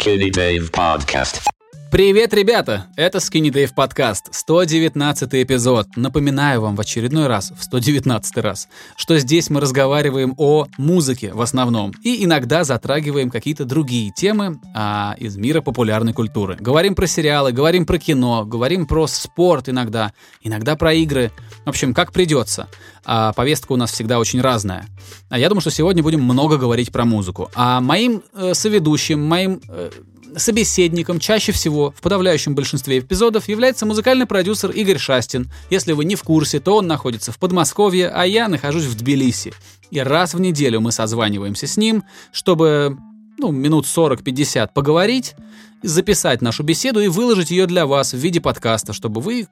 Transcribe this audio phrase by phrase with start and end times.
[0.00, 1.59] Skinny Dave Podcast.
[1.90, 2.86] Привет, ребята!
[2.94, 5.96] Это Skinny Dave подкаст, 119 эпизод.
[5.96, 11.40] Напоминаю вам в очередной раз, в 119 раз, что здесь мы разговариваем о музыке в
[11.40, 16.56] основном и иногда затрагиваем какие-то другие темы а, из мира популярной культуры.
[16.60, 20.12] Говорим про сериалы, говорим про кино, говорим про спорт иногда,
[20.42, 21.32] иногда про игры.
[21.64, 22.68] В общем, как придется.
[23.04, 24.86] А повестка у нас всегда очень разная.
[25.28, 27.50] А я думаю, что сегодня будем много говорить про музыку.
[27.54, 29.90] А моим э, соведущим, моим э,
[30.36, 35.50] собеседником чаще всего в подавляющем большинстве эпизодов является музыкальный продюсер Игорь Шастин.
[35.70, 39.52] Если вы не в курсе, то он находится в Подмосковье, а я нахожусь в Тбилиси.
[39.90, 42.96] И раз в неделю мы созваниваемся с ним, чтобы
[43.38, 45.34] ну, минут 40-50 поговорить,
[45.82, 49.48] записать нашу беседу и выложить ее для вас в виде подкаста, чтобы вы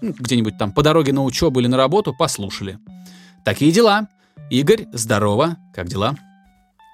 [0.00, 2.78] ну, где-нибудь там по дороге на учебу или на работу послушали.
[3.44, 4.08] Такие дела.
[4.50, 5.56] Игорь, здорово.
[5.74, 6.16] Как дела?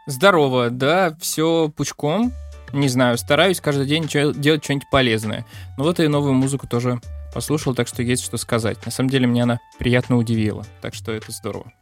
[0.06, 2.32] Здорово, да, все пучком.
[2.72, 5.46] Не знаю, стараюсь каждый день делать что-нибудь полезное.
[5.76, 7.00] Но вот и новую музыку тоже
[7.34, 8.84] послушал, так что есть что сказать.
[8.84, 11.72] На самом деле меня она приятно удивила, так что это здорово.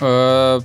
[0.00, 0.60] Э,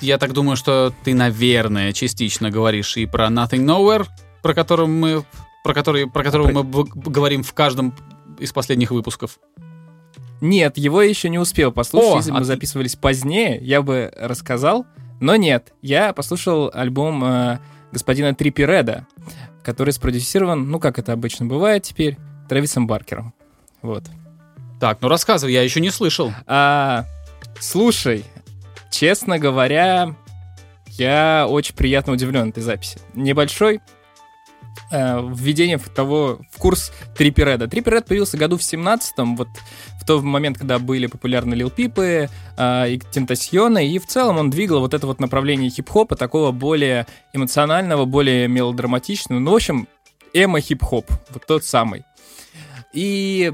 [0.00, 4.06] я так думаю, что ты, наверное, частично говоришь и про Nothing Nowhere,
[4.42, 5.24] про который мы,
[5.62, 6.62] про который, про которого про...
[6.62, 7.94] мы говорим в каждом
[8.38, 9.38] из последних выпусков.
[10.40, 12.12] Нет, его еще не успел послушать.
[12.12, 14.84] О, Если бы а мы записывались позднее, я бы рассказал.
[15.20, 17.58] Но нет, я послушал альбом э,
[17.94, 19.06] господина Трипи Реда,
[19.62, 23.32] который спродюсирован, ну, как это обычно бывает теперь, Трэвисом Баркером.
[23.80, 24.04] Вот.
[24.80, 26.32] Так, ну рассказывай, я еще не слышал.
[26.46, 27.06] А,
[27.58, 28.24] слушай,
[28.90, 30.14] честно говоря,
[30.98, 32.98] я очень приятно удивлен этой записи.
[33.14, 33.80] Небольшой
[34.90, 37.68] э, введение в того в курс Триппереда.
[37.68, 39.48] Трипперед появился году в 17-м, вот
[40.04, 44.50] в тот момент, когда были популярны Лил Пипы э, и Тентасьоны, и в целом он
[44.50, 49.88] двигал вот это вот направление хип-хопа, такого более эмоционального, более мелодраматичного, ну, в общем,
[50.34, 52.04] эмо-хип-хоп, вот тот самый.
[52.92, 53.50] И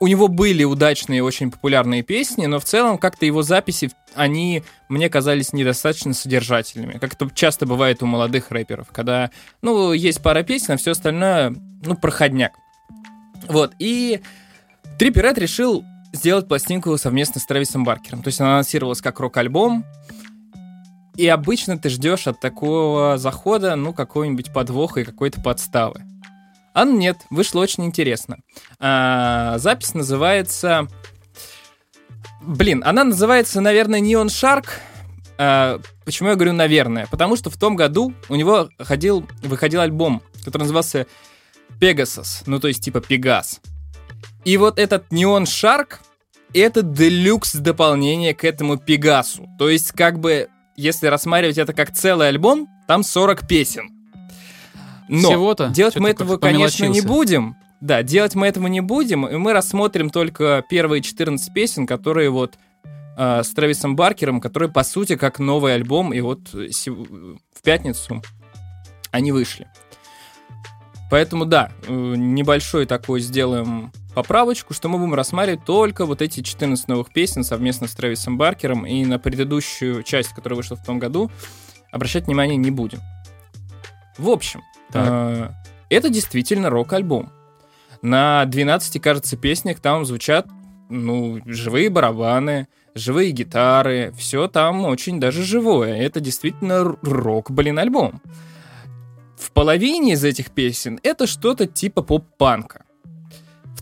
[0.00, 5.08] у него были удачные, очень популярные песни, но в целом как-то его записи, они мне
[5.08, 9.30] казались недостаточно содержательными, как это часто бывает у молодых рэперов, когда,
[9.62, 11.54] ну, есть пара песен, а все остальное,
[11.84, 12.54] ну, проходняк.
[13.46, 14.20] Вот, и
[14.98, 18.22] Триппи Ред решил сделать пластинку совместно с Трэвисом Баркером.
[18.22, 19.84] То есть она анонсировалась как рок-альбом,
[21.16, 26.02] и обычно ты ждешь от такого захода, ну, какой-нибудь подвоха и какой-то подставы.
[26.72, 28.38] А нет, вышло очень интересно.
[28.80, 30.88] А, запись называется...
[32.42, 34.66] Блин, она называется, наверное, Neon Shark.
[35.38, 37.06] А, почему я говорю «наверное»?
[37.06, 41.06] Потому что в том году у него ходил, выходил альбом, который назывался
[41.80, 43.60] Pegasus, ну то есть типа Пегас.
[44.44, 45.98] И вот этот Neon Shark—
[46.54, 49.48] это делюкс дополнение к этому Пегасу.
[49.58, 53.90] То есть как бы, если рассматривать это как целый альбом, там 40 песен.
[55.08, 55.68] Но Всего-то?
[55.68, 57.56] делать мы этого, конечно, не будем.
[57.80, 62.54] Да, делать мы этого не будем, и мы рассмотрим только первые 14 песен, которые вот
[63.16, 68.22] э, с Трэвисом Баркером, которые, по сути, как новый альбом, и вот в пятницу
[69.10, 69.68] они вышли.
[71.10, 76.88] Поэтому, да, э, небольшой такой сделаем поправочку, что мы будем рассматривать только вот эти 14
[76.88, 81.30] новых песен совместно с Трэвисом Баркером, и на предыдущую часть, которая вышла в том году,
[81.90, 83.00] обращать внимание не будем.
[84.16, 85.54] В общем, так.
[85.90, 87.30] Это действительно рок-альбом.
[88.02, 90.46] На 12, кажется, песнях там звучат
[90.88, 95.96] ну, живые барабаны, живые гитары, все там очень даже живое.
[95.96, 98.20] Это действительно рок, блин, альбом.
[99.36, 102.84] В половине из этих песен это что-то типа поп-панка.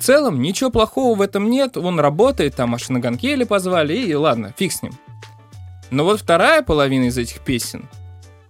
[0.03, 4.13] В целом, ничего плохого в этом нет, он работает, там аж на Ганкеле позвали, и
[4.15, 4.91] ладно, фиг с ним.
[5.93, 7.89] Но вот вторая половина из этих песен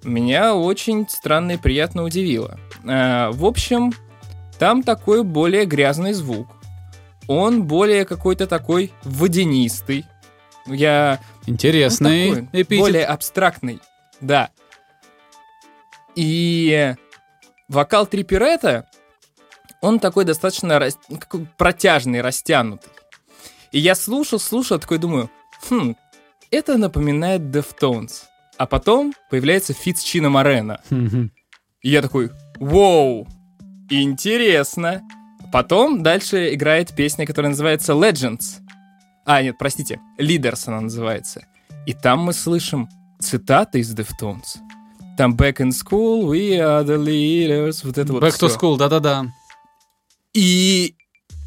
[0.03, 2.59] меня очень странно и приятно удивило.
[2.85, 3.93] Э, в общем,
[4.59, 6.49] там такой более грязный звук.
[7.29, 10.07] Он более какой-то такой водянистый.
[10.65, 11.21] Я...
[11.45, 13.79] Интересный ну, такой, Более абстрактный,
[14.23, 14.49] да.
[16.15, 16.95] И
[17.69, 18.87] вокал Трипперета,
[19.83, 20.99] он такой достаточно рас...
[21.59, 22.91] протяжный, растянутый.
[23.73, 25.31] И я слушал, слушал, такой думаю,
[25.69, 25.97] хм,
[26.51, 28.23] это напоминает Deftones.
[28.57, 30.81] А потом появляется фит с Чино Морено.
[31.83, 32.31] И я такой,
[32.61, 33.27] вау,
[33.91, 35.03] интересно.
[35.53, 38.61] Потом дальше играет песня, которая называется Legends.
[39.25, 41.47] А, нет, простите, Leaders она называется.
[41.87, 42.89] И там мы слышим
[43.19, 44.59] цитаты из Deftones.
[45.17, 48.47] Там Back in School, We are the leaders, вот это вот Back все.
[48.47, 49.27] to School, да-да-да.
[50.34, 50.95] И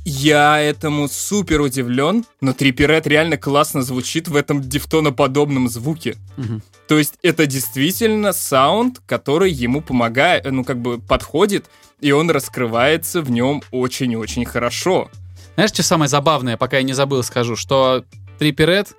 [0.07, 6.15] Я этому супер удивлен, но Триперет реально классно звучит в этом дифтоноподобном звуке.
[6.37, 6.61] Мгм.
[6.87, 11.65] То есть это действительно саунд, который ему помогает, ну как бы подходит,
[12.01, 15.09] и он раскрывается в нем очень-очень хорошо.
[15.55, 18.05] Знаешь, что самое забавное, пока я не забыл, скажу, что
[18.37, 18.93] Триперет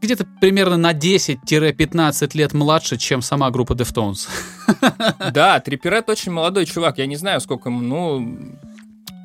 [0.00, 4.28] где-то примерно на 10-15 лет младше, чем сама группа Deftones.
[5.32, 8.16] Да, Триперет очень молодой чувак, я не знаю, сколько ему, ну,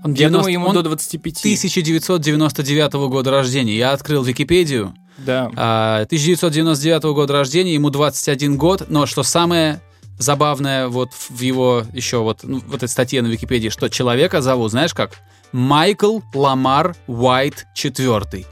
[0.04, 1.39] Он, я 90 думаю, ему он до 25.
[1.39, 3.75] 1999 года рождения.
[3.77, 4.94] Я открыл Википедию.
[5.18, 5.50] Да.
[5.56, 9.81] А, 1999 года рождения, ему 21 год, но что самое
[10.18, 14.71] забавное вот в его еще вот ну, в этой статье на Википедии, что человека зовут,
[14.71, 15.21] знаешь как?
[15.51, 18.45] Майкл Ламар Уайт IV.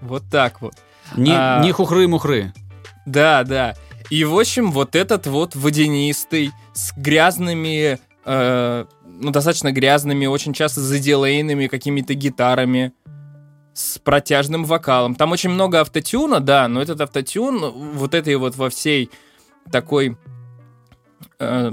[0.00, 0.74] Вот так вот.
[1.16, 1.62] Не, А.
[1.62, 2.52] не хухры-мухры.
[3.06, 3.74] Да, да.
[4.10, 10.80] И, в общем, вот этот вот водянистый, с грязными, э, ну, достаточно грязными, очень часто
[10.80, 12.92] задилейными какими-то гитарами,
[13.74, 15.14] с протяжным вокалом.
[15.14, 19.10] Там очень много автотюна, да, но этот автотюн вот этой вот во всей
[19.70, 20.16] такой
[21.38, 21.72] э,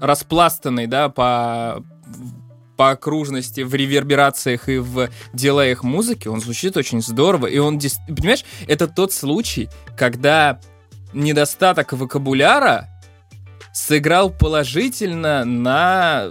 [0.00, 1.82] распластанной, да, по
[2.76, 7.46] по окружности, в реверберациях и в дилеях музыки, он звучит очень здорово.
[7.46, 7.78] И он,
[8.08, 10.60] понимаешь, это тот случай, когда
[11.12, 12.88] недостаток вокабуляра
[13.72, 16.30] сыграл положительно на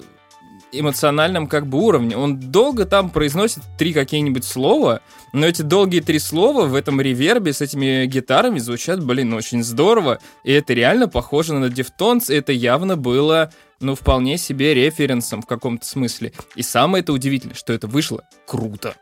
[0.72, 2.18] эмоциональном как бы уровне.
[2.18, 5.02] Он долго там произносит три какие-нибудь слова,
[5.34, 10.20] но эти долгие три слова в этом ревербе с этими гитарами звучат, блин, очень здорово.
[10.44, 15.48] И это реально похоже на Deftones, и это явно было, ну, вполне себе референсом в
[15.48, 16.34] каком-то смысле.
[16.56, 18.94] И самое это удивительное, что это вышло круто.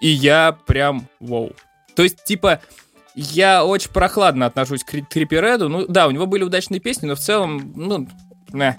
[0.00, 1.52] И я прям, вау.
[1.94, 2.62] То есть, типа,
[3.14, 5.68] я очень прохладно отношусь к Крипереду.
[5.68, 8.08] Ну, да, у него были удачные песни, но в целом, ну,
[8.54, 8.76] не.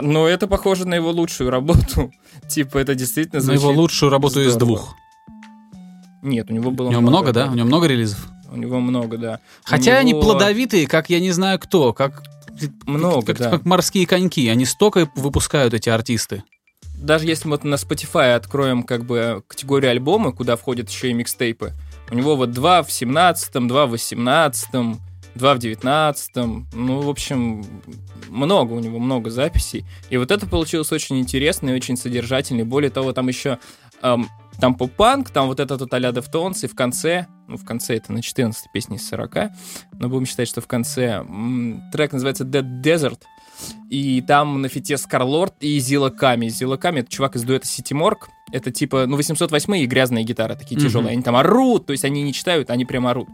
[0.00, 2.10] Но это похоже на его лучшую работу.
[2.48, 3.60] типа, это действительно На звучит...
[3.60, 4.78] его лучшую работу из здорово.
[4.78, 4.96] двух.
[6.24, 7.48] Нет, у него было У него много, да?
[7.50, 8.26] У него много релизов?
[8.50, 9.40] У него много, да.
[9.62, 12.22] Хотя они него плодовитые, как я не знаю кто, как
[12.86, 13.50] Много, как, да.
[13.50, 14.48] как морские коньки.
[14.48, 16.42] Они столько выпускают, эти артисты.
[16.96, 21.74] Даже если мы на Spotify откроем как бы категорию альбомы, куда входят еще и микстейпы,
[22.10, 25.00] у него вот два в 17-м, два в 18-м,
[25.34, 26.68] два в 19-м.
[26.72, 27.66] Ну, в общем,
[28.28, 29.84] много у него, много записей.
[30.10, 32.60] И вот это получилось очень интересно и очень содержательно.
[32.60, 33.58] И более того, там еще
[34.02, 34.28] эм,
[34.60, 38.12] там поп-панк, там вот этот вот а-ля Deftones, и в конце, ну, в конце это
[38.12, 39.50] на 14 песни из 40,
[39.98, 41.24] но будем считать, что в конце
[41.92, 43.20] трек называется Dead Desert,
[43.90, 46.48] и там на фите Скарлорд и Зила Ками.
[46.48, 48.26] Зила Ками— это чувак из дуэта City Morg.
[48.52, 50.86] Это типа, ну, 808 и грязные гитары такие Мгм.
[50.86, 51.12] тяжелые.
[51.12, 53.28] Они там орут, то есть они не читают, они прям орут.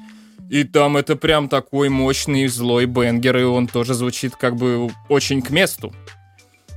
[0.50, 5.42] И там это прям такой мощный злой бенгер, и он тоже звучит как бы очень
[5.42, 5.92] к месту.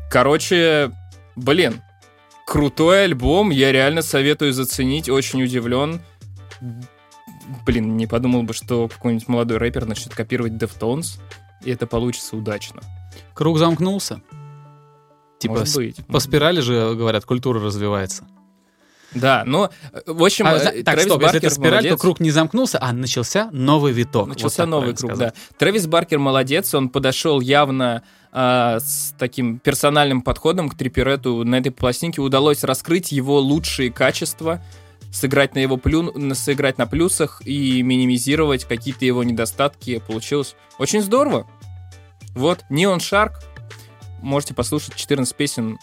[0.09, 0.91] Короче,
[1.35, 1.81] блин,
[2.53, 6.01] крутой альбом, я реально советую заценить, очень удивлен.
[7.65, 11.19] Блин, не подумал бы, что какой-нибудь молодой рэпер начнет копировать Deftones,
[11.63, 12.81] и это получится удачно.
[13.33, 14.21] Круг замкнулся.
[15.39, 16.05] Типа Может быть.
[16.05, 18.23] по спирали же, говорят, культура развивается.
[19.15, 21.69] Да, но, э, в общем, А, э, зна- так, Трэвис стоп, если Баркер это спираль,
[21.71, 22.01] то молодец.
[22.01, 24.27] круг не замкнулся, а начался новый виток.
[24.27, 25.33] Вот Начался так новый круг, сказать.
[25.35, 25.55] да.
[25.57, 28.03] Трэвис Баркер молодец, он подошел явно
[28.35, 31.43] а, с таким персональным подходом к Триперету.
[31.43, 34.59] На этой пластинке удалось раскрыть его лучшие качества,
[35.11, 36.11] сыграть на его плю...
[36.33, 40.01] сыграть на плюсах и минимизировать какие-то его недостатки.
[40.07, 41.45] Получилось очень здорово.
[42.33, 43.33] Вот, Neon Shark.
[44.23, 45.77] Можете послушать 14 песен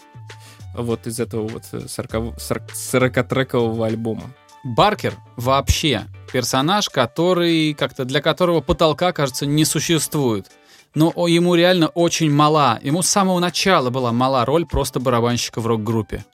[0.73, 4.33] вот из этого вот 40 40-трекового альбома.
[4.63, 10.51] Баркер вообще персонаж, который как-то для которого потолка, кажется, не существует.
[10.93, 12.79] Но ему реально очень мала.
[12.83, 16.25] Ему с самого начала была мала роль просто барабанщика в рок-группе.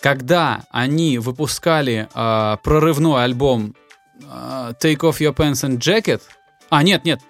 [0.00, 3.74] Когда они выпускали а, прорывной альбом
[4.28, 6.20] а, Take Off Your Pants and Jacket,
[6.68, 7.20] а нет, нет,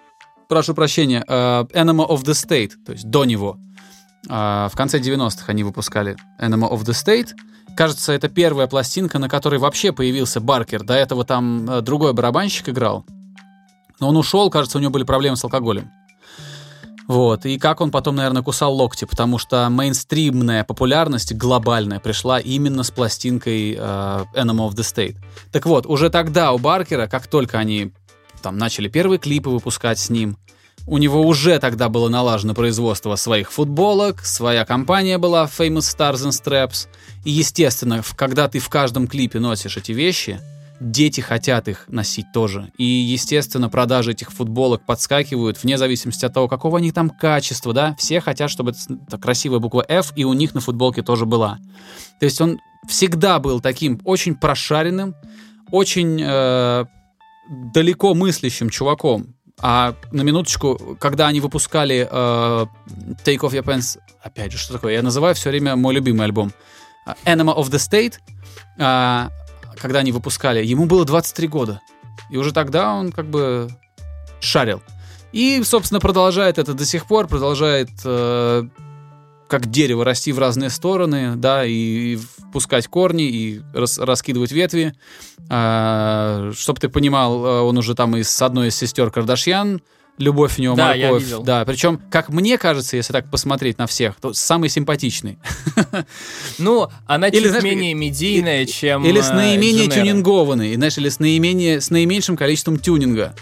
[0.49, 3.59] прошу прощения, а, Animal of the State, то есть до него.
[4.29, 7.31] А, в конце 90-х они выпускали Animal of the State.
[7.77, 10.85] Кажется, это первая пластинка, на которой вообще появился Баркер.
[10.85, 13.05] До этого там э, другой барабанщик играл.
[13.99, 15.91] Но он ушел, кажется, у него были проблемы с алкоголем.
[17.09, 22.85] Вот, и как он потом, наверное, кусал локти, потому что мейнстримная популярность глобальная пришла именно
[22.85, 25.17] с пластинкой э, Animal of the State.
[25.51, 27.93] Так вот, уже тогда у Баркера, как только они
[28.41, 30.37] там начали первые клипы выпускать с ним,
[30.87, 36.31] у него уже тогда было налажено производство своих футболок, своя компания была Famous Stars and
[36.31, 36.89] Straps.
[37.25, 40.41] И, естественно, когда ты в каждом клипе носишь эти вещи,
[40.81, 42.73] дети хотят их носить тоже.
[42.77, 47.95] И, естественно, продажи этих футболок подскакивают вне зависимости от того, какого они там качества, да.
[47.99, 51.59] Все хотят, чтобы эта красивая буква F и у них на футболке тоже была.
[52.19, 52.59] То есть он
[52.89, 55.15] всегда был таким очень прошаренным,
[55.71, 56.85] очень э,
[57.73, 59.35] далеко мыслящим чуваком.
[59.63, 62.67] А на минуточку, когда они выпускали э,
[63.25, 64.95] Take Off Your Pants, опять же, что такое?
[64.95, 66.53] Я называю все время мой любимый альбом.
[67.25, 68.15] Enema of the State,
[68.77, 69.29] э,
[69.81, 71.81] когда они выпускали, ему было 23 года.
[72.29, 73.69] И уже тогда он как бы
[74.41, 74.83] шарил.
[75.31, 78.65] И, собственно, продолжает это до сих пор, продолжает э,
[79.53, 81.73] как дерево расти в разные стороны, да, и,
[82.15, 82.19] и
[82.55, 84.95] пускать корни, и рас, раскидывать ветви.
[85.51, 89.83] А, чтобы ты понимал, э, он уже там и с одной из сестер Кардашьян,
[90.17, 91.03] любовь у него, Да, морковь.
[91.03, 91.43] я видел.
[91.43, 95.39] Да, причем, как мне кажется, если так посмотреть на всех, то самый симпатичный.
[96.59, 100.01] Ну, она Или, чуть знаешь, менее медийная, чем Или с э, наименее Дженера.
[100.01, 103.35] тюнингованный, и, знаешь, или с, наименее, с наименьшим количеством тюнинга.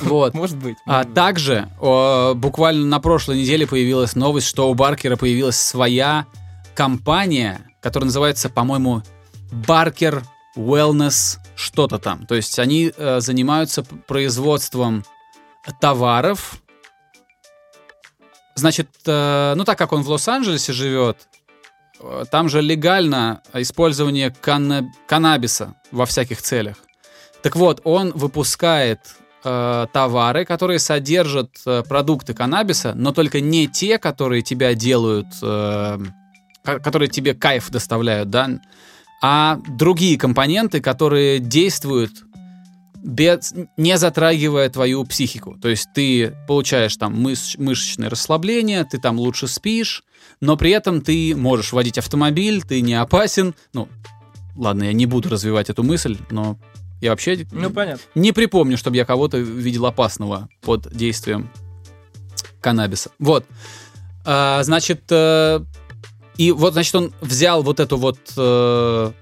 [0.00, 0.34] Вот.
[0.34, 0.76] Может быть.
[0.86, 1.14] А может быть.
[1.14, 6.26] также о, буквально на прошлой неделе появилась новость, что у Баркера появилась своя
[6.74, 9.02] компания, которая называется, по-моему,
[9.50, 10.22] Баркер
[10.56, 12.26] Wellness что-то там.
[12.26, 15.04] То есть они э, занимаются производством
[15.80, 16.60] товаров.
[18.54, 21.28] Значит, э, ну так как он в Лос-Анджелесе живет,
[22.00, 26.76] э, там же легально использование канна- каннабиса во всяких целях.
[27.42, 29.00] Так вот, он выпускает
[29.44, 35.98] э, товары, которые содержат э, продукты каннабиса, но только не те, которые тебя делают, э,
[36.64, 38.50] ко- которые тебе кайф доставляют, да,
[39.22, 42.12] а другие компоненты, которые действуют
[43.02, 45.56] без, не затрагивая твою психику.
[45.60, 50.02] То есть ты получаешь там мыш- мышечное расслабление, ты там лучше спишь,
[50.40, 53.54] но при этом ты можешь водить автомобиль, ты не опасен.
[53.72, 53.88] Ну,
[54.56, 56.58] ладно, я не буду развивать эту мысль, но
[57.00, 58.02] я вообще Ну, понятно.
[58.14, 61.50] не припомню, чтобы я кого-то видел опасного под действием
[62.60, 63.10] каннабиса.
[63.18, 63.46] Вот.
[64.24, 65.60] А, значит, э,
[66.36, 69.12] и вот, значит, он взял вот эту вот э,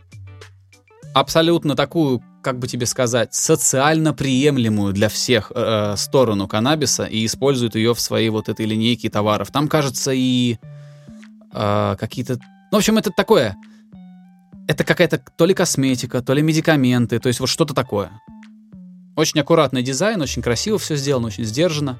[1.15, 7.75] абсолютно такую, как бы тебе сказать, социально приемлемую для всех э, сторону каннабиса и использует
[7.75, 9.51] ее в своей вот этой линейке товаров.
[9.51, 10.57] Там, кажется, и
[11.53, 12.35] э, какие-то...
[12.73, 13.57] Ну, в общем, это такое
[14.69, 18.11] это какая-то то ли косметика, то ли медикаменты, то есть вот что-то такое.
[19.17, 21.99] Очень аккуратный дизайн, очень красиво все сделано, очень сдержанно.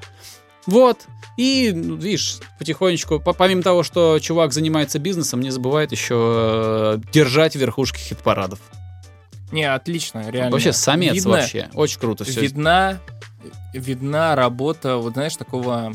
[0.67, 1.07] Вот.
[1.37, 6.99] И, ну, видишь, потихонечку, по- помимо того, что чувак занимается бизнесом, не забывает еще э,
[7.13, 8.59] держать верхушки хит-парадов.
[9.53, 10.51] Не, отлично, реально.
[10.51, 11.71] Вообще самец Видно- вообще.
[11.73, 12.41] Очень круто все.
[12.41, 12.99] Видна,
[13.73, 15.93] видна работа, вот знаешь, такого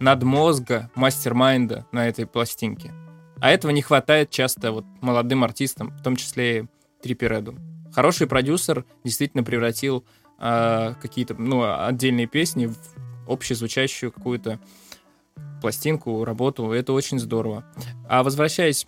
[0.00, 2.92] надмозга, мастер-майнда на этой пластинке.
[3.40, 6.66] А этого не хватает часто вот молодым артистам, в том числе и
[7.02, 7.56] Трипереду.
[7.92, 10.04] Хороший продюсер действительно превратил
[10.38, 12.76] а, какие-то ну, отдельные песни в
[13.26, 14.60] общезвучащую какую-то
[15.60, 16.72] пластинку, работу.
[16.72, 17.64] Это очень здорово.
[18.08, 18.86] А возвращаясь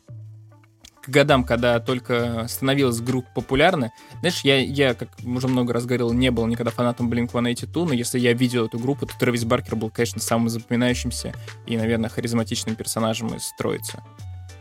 [1.02, 6.12] к годам, когда только становилась группа популярна, знаешь, я, я, как уже много раз говорил,
[6.12, 9.90] не был никогда фанатом Blink-182, но если я видел эту группу, то Трэвис Баркер был,
[9.90, 11.34] конечно, самым запоминающимся
[11.66, 14.02] и, наверное, харизматичным персонажем из троицы.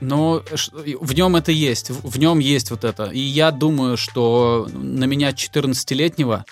[0.02, 0.44] Но
[0.76, 3.06] в нем это есть, в нем есть вот это.
[3.06, 6.44] И я думаю, что на меня 14-летнего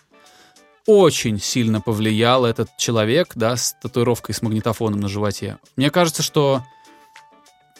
[0.85, 5.57] очень сильно повлиял этот человек, да, с татуировкой с магнитофоном на животе.
[5.75, 6.63] Мне кажется, что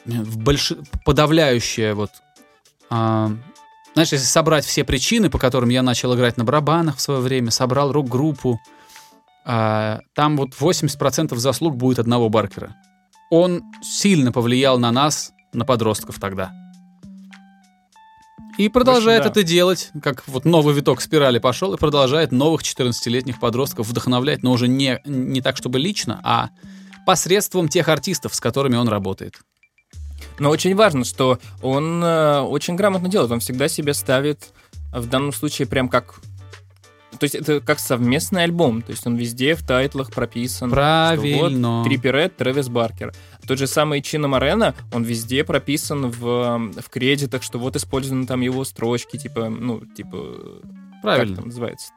[0.05, 0.73] в больш...
[1.05, 2.11] подавляющее вот...
[2.89, 3.31] а,
[3.93, 7.51] знаешь, если собрать все причины, по которым я начал играть на барабанах в свое время,
[7.51, 8.59] собрал рок-группу,
[9.45, 12.75] а, там вот 80% заслуг будет одного Баркера.
[13.29, 16.51] Он сильно повлиял на нас, на подростков тогда.
[18.57, 19.29] И продолжает да.
[19.29, 24.51] это делать, как вот новый виток спирали пошел, и продолжает новых 14-летних подростков вдохновлять, но
[24.51, 26.49] уже не, не так, чтобы лично, а
[27.05, 29.39] посредством тех артистов, с которыми он работает.
[30.39, 33.31] Но очень важно, что он э, очень грамотно делает.
[33.31, 34.53] Он всегда себе ставит,
[34.91, 36.15] в данном случае, прям как...
[37.17, 38.81] То есть это как совместный альбом.
[38.81, 40.69] То есть он везде в тайтлах прописан.
[40.69, 41.49] Правильно.
[41.49, 43.13] Что вот Трипперет, Трэвис Баркер.
[43.49, 48.41] Тот же самый Чина Морено, он везде прописан в, в кредитах, что вот использованы там
[48.41, 50.61] его строчки, типа, ну, типа...
[51.01, 51.29] Правильно.
[51.29, 51.91] Как там называется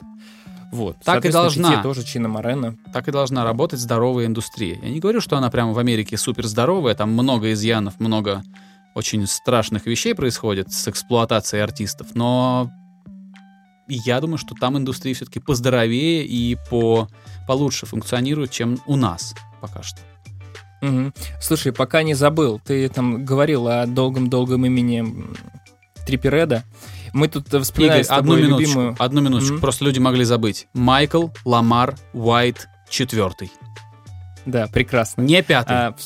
[0.73, 0.97] Вот.
[1.05, 1.83] Так и должна.
[1.83, 2.79] Тоже Чина Морено.
[2.95, 4.79] Так и должна работать здоровая индустрия.
[4.83, 8.43] Я не говорю, что она прямо в Америке супер здоровая, там много изъянов, много
[8.95, 12.71] очень страшных вещей происходит с эксплуатацией артистов, но
[13.89, 17.09] я думаю, что там индустрия все-таки поздоровее и по
[17.47, 19.99] получше функционирует, чем у нас пока что.
[20.83, 21.15] Мгм.
[21.41, 25.05] Слушай, пока не забыл, ты там говорил о долгом-долгом имени
[26.07, 26.65] Трипереда.
[27.12, 28.97] Мы тут вспоминали Игорь, одну минуточку, любимую...
[28.99, 29.53] одну минуточку.
[29.55, 29.61] Мгм.
[29.61, 30.67] Просто люди могли забыть.
[30.75, 33.51] Майкл Ламар Уайт четвертый.
[34.45, 35.23] Да, прекрасно.
[35.23, 35.77] Не пятый.
[35.77, 35.97] А,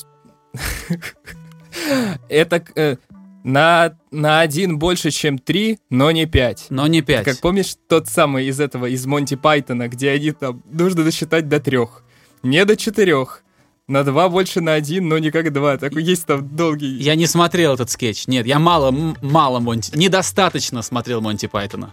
[2.28, 2.97] Это э,
[3.45, 6.66] на, на один больше, чем три, но не пять.
[6.68, 7.25] но не пять.
[7.25, 11.61] Как помнишь тот самый из этого, из Монти Пайтона, где они там, нужно досчитать до
[11.61, 12.02] трех.
[12.42, 13.42] Не до четырех.
[13.88, 15.76] На два больше на один, но никак два.
[15.78, 16.97] Такой есть там долгий...
[16.99, 18.26] Я не смотрел этот скетч.
[18.26, 19.97] Нет, я мало, мало Монти...
[19.97, 21.93] Недостаточно смотрел Монти Пайтона.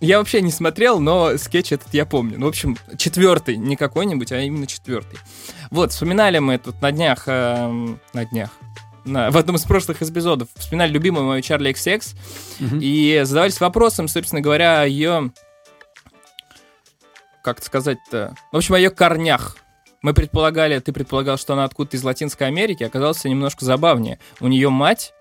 [0.00, 2.38] Я вообще не смотрел, но скетч этот я помню.
[2.38, 5.18] Ну, в общем, четвертый, не какой-нибудь, а именно четвертый.
[5.70, 8.50] Вот, вспоминали мы тут на днях, эм, на днях,
[9.06, 12.14] на- в одном из прошлых эпизодов, вспоминали любимую мою Чарли XX,
[12.60, 12.78] Мгм.
[12.82, 15.30] и задавались вопросом, собственно говоря, ее,
[17.42, 19.56] как сказать-то, в общем, о ее корнях.
[20.02, 24.18] Мы предполагали, ты предполагал, что она откуда-то из Латинской Америки, оказалось немножко забавнее.
[24.40, 25.14] У нее мать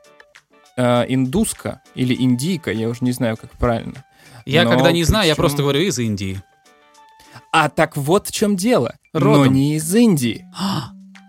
[0.75, 4.03] э, индуска или индийка, я уже не знаю, как правильно.
[4.45, 6.41] Я Но когда не знаю, я просто говорю из Индии.
[7.51, 8.95] А так вот в чем дело.
[9.13, 9.53] Но Родом.
[9.53, 10.45] не из Индии,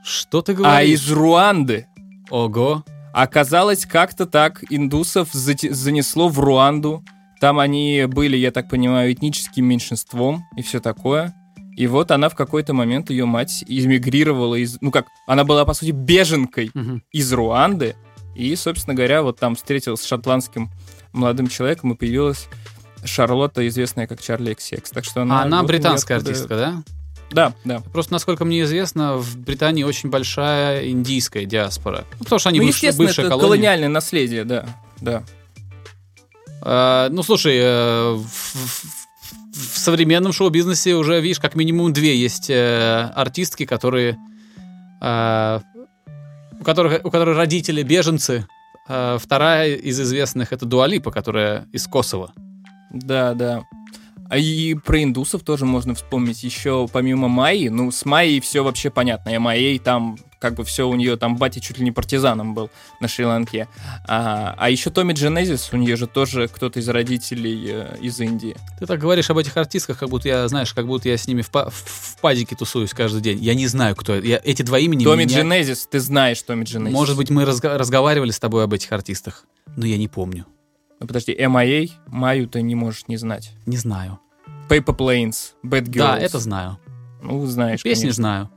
[0.05, 1.01] Что ты а говоришь?
[1.01, 1.87] из Руанды.
[2.31, 2.85] Ого.
[3.13, 7.05] Оказалось, как-то так индусов занесло в Руанду.
[7.41, 11.35] Там они были, я так понимаю, этническим меньшинством и все такое.
[11.77, 14.79] И вот она в какой-то момент, ее мать, эмигрировала из...
[14.81, 17.03] Ну как, она была, по сути, беженкой Мгм.
[17.13, 17.97] из Руанды.
[18.35, 20.71] И, собственно говоря, вот там встретилась с шотландским
[21.13, 22.49] молодым человеком, и появилась
[23.05, 24.83] Шарлотта, известная как Чарли XX.
[24.93, 25.41] Так что она...
[25.41, 26.83] А она вот британская оттуда- артистка, да?
[27.31, 27.81] Да, да.
[27.93, 32.05] Просто, насколько мне известно, в Британии очень большая индийская диаспора.
[32.19, 33.47] Ну, потому что они ну, бывш- естественно, бывшая это колония.
[33.49, 34.67] колониальное наследие, да.
[35.01, 35.25] Да.
[36.61, 39.02] А, ну, слушай, э, в, в-
[39.53, 44.17] в современном шоу-бизнесе уже, видишь, как минимум две есть э, артистки, которые...
[45.01, 45.61] э,
[46.61, 48.47] у, которых, у которых родители беженцы.
[48.89, 52.33] Э, вторая из известных— это Дуалипа, которая из Косово.
[52.91, 53.63] Да, да.
[54.33, 56.43] А и про индусов тоже можно вспомнить.
[56.43, 59.29] Еще помимо Майи, ну, с Майей все вообще понятно.
[59.29, 62.71] И Майей там, как бы все у нее, там батя чуть ли не партизаном был
[62.99, 63.69] на Шри-Ланке.
[64.09, 68.57] А, а еще Томми Дженезис, у нее же тоже кто-то из родителей э, из Индии.
[68.79, 71.43] Ты так говоришь об этих артистках, как будто я, знаешь, как будто я с ними
[71.43, 73.39] в, па- в- падике тусуюсь каждый день.
[73.39, 74.27] Я не знаю, кто это.
[74.27, 76.95] Я, эти два имени Томми меня- Дженезис, ты знаешь Томми Дженезис.
[76.95, 79.45] Может быть, мы разга- разговаривали с тобой об этих артистах,
[79.77, 80.47] но я не помню.
[81.01, 83.51] Ну, Подожди, MIA, Майю ты не можешь не знать.
[83.67, 84.21] Не знаю.
[84.73, 85.99] Paper Planes, Bad Girls.
[85.99, 86.79] Да, это знаю.
[87.21, 88.23] Ну, знаешь, Песни конечно.
[88.23, 88.51] знаю.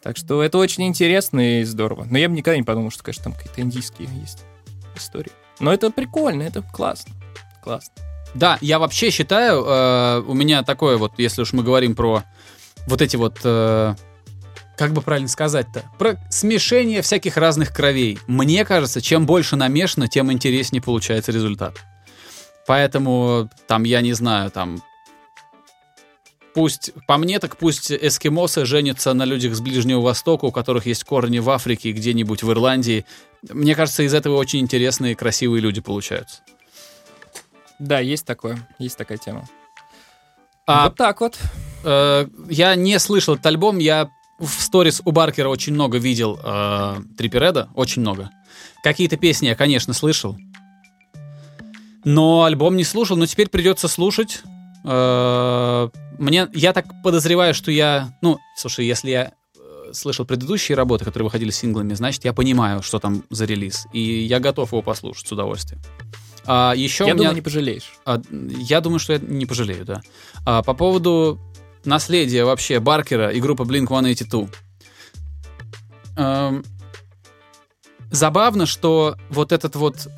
[0.00, 2.06] Так что это очень интересно и здорово.
[2.08, 4.44] Но я бы никогда не подумал, что, конечно, там какие-то индийские есть
[4.94, 5.32] истории.
[5.58, 7.12] Но это прикольно, это классно.
[7.62, 7.92] Классно.
[8.34, 12.22] Да, я вообще считаю, э, у меня такое вот, если уж мы говорим про
[12.86, 13.94] вот эти вот, э,
[14.76, 18.18] как бы правильно сказать-то, про смешение всяких разных кровей.
[18.26, 21.78] Мне кажется, чем больше намешано, тем интереснее получается результат.
[22.66, 24.82] Поэтому там, я не знаю, там
[26.54, 31.04] пусть, по мне, так пусть эскимосы женятся на людях с Ближнего Востока, у которых есть
[31.04, 33.04] корни в Африке и где-нибудь в Ирландии.
[33.48, 36.42] Мне кажется, из этого очень интересные и красивые люди получаются.
[37.78, 39.48] Да, есть такое, есть такая тема.
[40.66, 41.38] А вот так вот.
[41.84, 46.96] Э, я не слышал этот альбом, я в сторис у Баркера очень много видел э,
[47.16, 48.30] Триппереда, очень много.
[48.84, 50.36] Какие-то песни я, конечно, слышал,
[52.04, 54.42] но альбом не слушал, но теперь придется слушать.
[54.84, 55.88] Э,
[56.18, 61.24] мне, я так подозреваю, что я, ну, слушай, если я э, слышал предыдущие работы, которые
[61.24, 65.32] выходили синглами, значит, я понимаю, что там за релиз, и я готов его послушать с
[65.32, 65.80] удовольствием.
[66.44, 67.18] А еще Я меня...
[67.18, 67.92] думаю, не пожалеешь.
[68.04, 70.02] А, я думаю, что я не пожалею, да.
[70.44, 71.40] А, по поводу
[71.84, 74.52] наследия вообще Баркера и группы Blink-182.
[76.16, 76.64] Эм,
[78.10, 80.08] забавно, что вот этот вот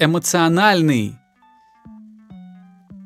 [0.00, 1.18] эмоциональный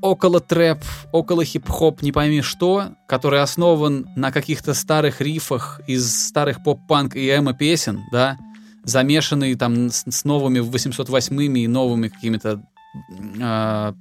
[0.00, 6.62] около трэп, около хип-хоп, не пойми что, который основан на каких-то старых рифах из старых
[6.62, 8.37] поп-панк и эмо песен, да,
[8.85, 12.62] замешанный там с, с новыми 808 и новыми какими-то
[13.40, 13.92] э,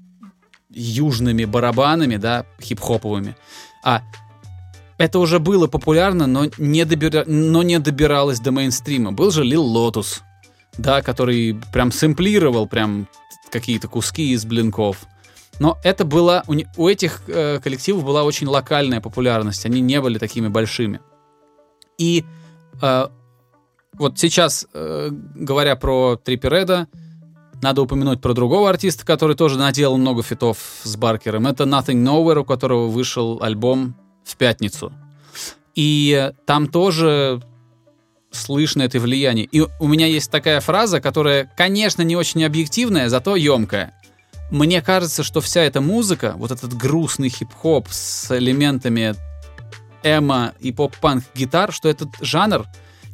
[0.72, 3.36] южными барабанами, да, хип-хоповыми.
[3.84, 4.02] А
[4.98, 7.24] это уже было популярно, но не, добира...
[7.26, 9.12] но не добиралось до мейнстрима.
[9.12, 10.22] Был же Lil Lotus,
[10.78, 13.08] да, который прям сэмплировал прям
[13.52, 14.98] какие-то куски из блинков.
[15.60, 16.44] Но это было...
[16.48, 19.66] У, не- у этих э, коллективов была очень локальная популярность.
[19.66, 21.02] Они не были такими большими.
[21.98, 22.26] И
[22.82, 23.08] э,
[23.94, 26.88] вот сейчас, э, говоря про Триппереда,
[27.62, 31.46] надо упомянуть про другого артиста, который тоже наделал много фитов с Баркером.
[31.46, 34.92] Это Nothing Nowhere, у которого вышел альбом в пятницу.
[35.76, 37.42] И там тоже
[38.32, 39.46] слышно это влияние.
[39.46, 43.94] И у меня есть такая фраза, которая, конечно, не очень объективная, зато емкая.
[44.50, 49.16] Мне кажется, что вся эта музыка, вот этот грустный хип-хоп с элементами
[50.04, 52.66] эмо и поп-панк гитар, что этот жанр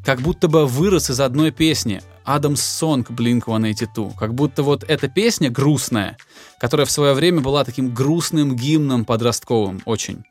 [0.05, 2.01] как будто бы вырос из одной песни.
[2.23, 4.17] Адамс Сонг Blink-182.
[4.17, 6.17] Как будто вот эта песня грустная,
[6.59, 10.25] которая в свое время была таким грустным гимном подростковым очень.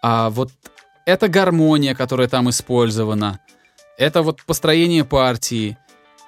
[0.00, 0.52] А вот
[1.04, 3.40] эта гармония, которая там использована,
[3.98, 5.78] это вот построение партии.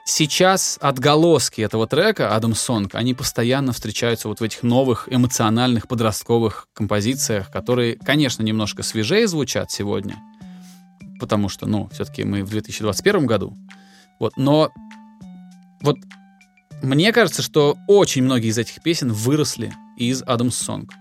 [0.05, 6.69] Сейчас отголоски этого трека Адам Сонг, они постоянно встречаются вот в этих новых эмоциональных подростковых
[6.73, 10.17] композициях, которые, конечно, немножко свежее звучат сегодня,
[11.21, 13.55] потому что, ну, все-таки мы в 2021 году.
[14.19, 14.73] Вот, но
[15.83, 15.99] вот
[16.83, 20.95] мне кажется, что очень многие из этих песен выросли из Адамс Сонг.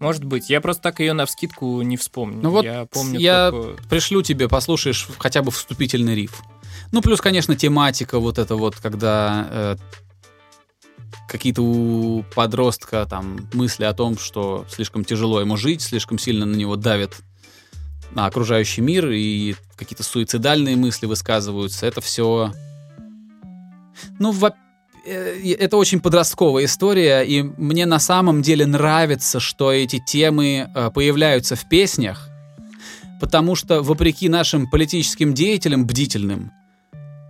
[0.00, 0.50] Может быть.
[0.50, 2.40] Я просто так ее на вскидку не вспомню.
[2.42, 3.82] Ну вот я помню я только...
[3.84, 6.42] пришлю тебе, послушаешь хотя бы вступительный риф.
[6.90, 9.76] Ну, плюс, конечно, тематика вот это вот, когда э,
[11.28, 16.56] какие-то у подростка там мысли о том, что слишком тяжело ему жить, слишком сильно на
[16.56, 17.16] него давит
[18.12, 21.86] на окружающий мир, и какие-то суицидальные мысли высказываются.
[21.86, 22.52] Это все...
[24.18, 24.54] Ну, во
[25.04, 31.56] это очень подростковая история, и мне на самом деле нравится, что эти темы э, появляются
[31.56, 32.28] в песнях,
[33.20, 36.52] потому что, вопреки нашим политическим деятелям бдительным,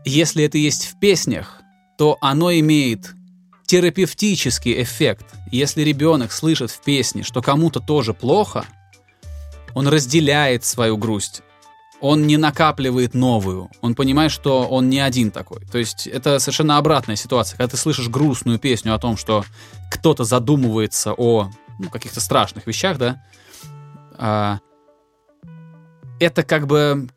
[0.04, 1.60] если это есть в песнях,
[1.98, 3.14] то оно имеет
[3.66, 5.26] терапевтический эффект.
[5.52, 8.64] Если ребенок слышит в песне, что кому-то тоже плохо,
[9.74, 11.42] он разделяет свою грусть.
[12.00, 13.70] Он не накапливает новую.
[13.82, 15.60] Он понимает, что он не один такой.
[15.70, 17.58] То есть это совершенно обратная ситуация.
[17.58, 19.44] Когда ты слышишь грустную песню о том, что
[19.90, 23.22] кто-то задумывается о ну, каких-то страшных вещах, да,
[24.16, 24.60] а,
[26.20, 27.08] это как бы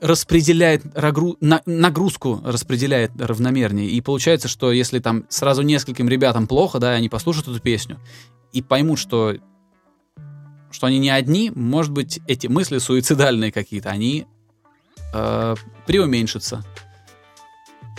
[0.00, 3.88] распределяет рагру, на, нагрузку распределяет равномернее.
[3.88, 7.98] И получается, что если там сразу нескольким ребятам плохо, да, они послушают эту песню
[8.52, 9.34] и поймут, что
[10.74, 14.26] что они не одни, может быть, эти мысли суицидальные какие-то, они
[15.14, 15.54] э,
[15.86, 16.64] преуменьшатся.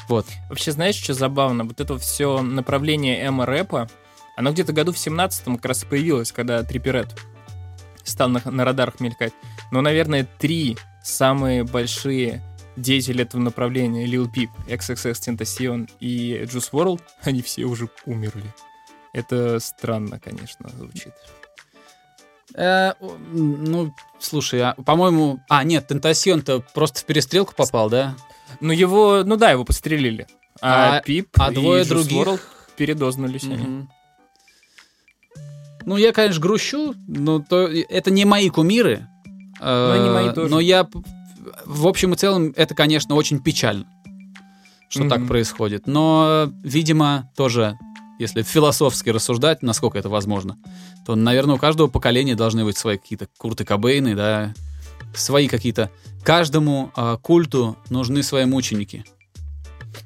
[0.10, 0.26] Вот.
[0.50, 1.64] Вообще, знаешь, что забавно?
[1.64, 3.90] Вот это все направление эмо-рэпа,
[4.36, 7.16] оно где-то году в 17-м как раз появилось, когда Триперет
[8.04, 9.34] стал на, на радарах мелькать.
[9.72, 12.44] Но, наверное, три самые большие
[12.76, 18.54] деятели этого направления, Lil Peep, XXX Tentacion и Juice WRLD, они все уже умерли.
[19.14, 21.14] Это странно, конечно, звучит.
[22.58, 22.94] Э,
[23.32, 25.39] ну, слушай, а, по-моему...
[25.50, 28.15] А, нет, Тентасьон-то просто в перестрелку попал, да?
[28.62, 29.24] Ну, его...
[29.26, 30.28] Ну да, его подстрелили.
[30.62, 32.28] А, А- Пип а двое и других?
[32.28, 32.39] WRLD
[32.78, 33.58] передознулись они.
[33.58, 33.89] Мгм.
[35.86, 39.08] Ну, я, конечно, грущу, но то, это не мои кумиры.
[39.62, 40.50] э, не мои тоже.
[40.50, 40.88] Но я,
[41.65, 43.86] в общем и целом, это, конечно, очень печально,
[44.89, 45.10] что Мгм.
[45.10, 45.88] так происходит.
[45.88, 47.78] Но, видимо, тоже,
[48.19, 50.58] если философски рассуждать, насколько это возможно,
[51.06, 54.54] то, наверное, у каждого поколения должны быть свои какие-то Курты Кобейны, да,
[55.13, 55.91] свои какие-то...
[56.23, 59.06] Каждому э, культу нужны свои мученики.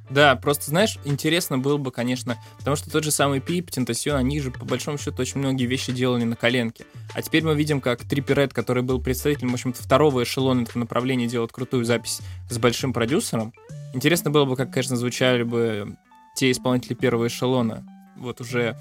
[0.10, 4.40] Да, просто, знаешь, интересно было бы, конечно, потому что тот же самый Пип, Тентасион, они
[4.40, 6.86] же, по большому счету, очень многие вещи делали на коленке.
[7.14, 11.28] А теперь мы видим, как Трипперет, который был представителем, в общем-то, второго эшелона этого направления,
[11.28, 13.54] делает крутую запись с большим продюсером.
[13.94, 15.96] Интересно было бы, как, конечно, звучали бы
[16.36, 17.86] те исполнители первого эшелона,
[18.20, 18.78] вот уже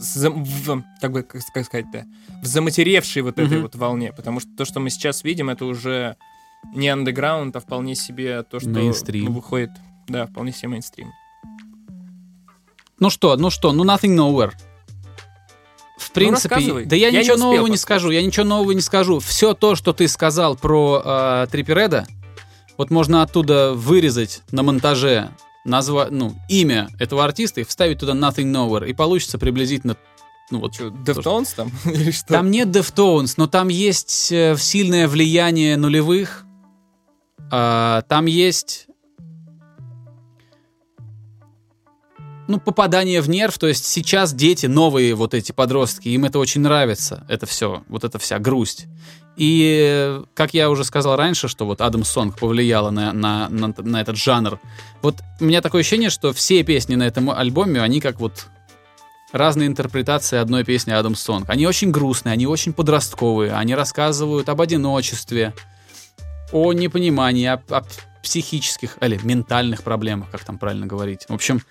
[0.00, 2.06] с- в, как бы, как как сказать-то,
[2.42, 3.62] в заматеревшей вот этой Мгм.
[3.62, 6.16] вот волне, потому что то, что мы сейчас видим, это уже
[6.74, 9.26] не андеграунд, а вполне себе то, что Мейнстрим.
[9.26, 9.70] ну, выходит,
[10.08, 11.10] да, вполне себе мейнстрим.
[12.98, 14.52] Ну что, ну что, ну nothing nowhere.
[15.98, 16.84] В принципе, рассказывай.
[16.84, 19.18] да я, Я не ничего успел нового не скажу, я ничего нового не скажу.
[19.20, 22.06] Все то, что ты сказал про э, Триппереда,
[22.76, 25.30] вот можно оттуда вырезать на монтаже
[25.68, 29.96] назва, ну, имя этого артиста и вставить туда Nothing Nowhere, и получится приблизительно,
[30.50, 31.70] ну вот, Что, то, что- Deftones там?
[31.84, 32.26] Или что?
[32.26, 36.44] Там нет Deftones, но там есть э, сильное влияние нулевых.
[37.50, 38.88] А, там есть
[42.48, 46.62] ну, попадание в нерв, то есть сейчас дети, новые вот эти подростки, им это очень
[46.62, 48.86] нравится, это все, вот эта вся грусть.
[49.38, 54.00] И, как я уже сказал раньше, что вот Адам Сонг повлияла на, на, на, на
[54.00, 54.58] этот жанр,
[55.00, 58.46] вот у меня такое ощущение, что все песни на этом альбоме, они как вот
[59.32, 61.48] разные интерпретации одной песни Адам Сонг.
[61.50, 65.54] Они очень грустные, они очень подростковые, они рассказывают об одиночестве,
[66.50, 67.84] о непонимании, о, о
[68.24, 71.26] психических или ментальных проблемах, как там правильно говорить.
[71.28, 71.62] В общем,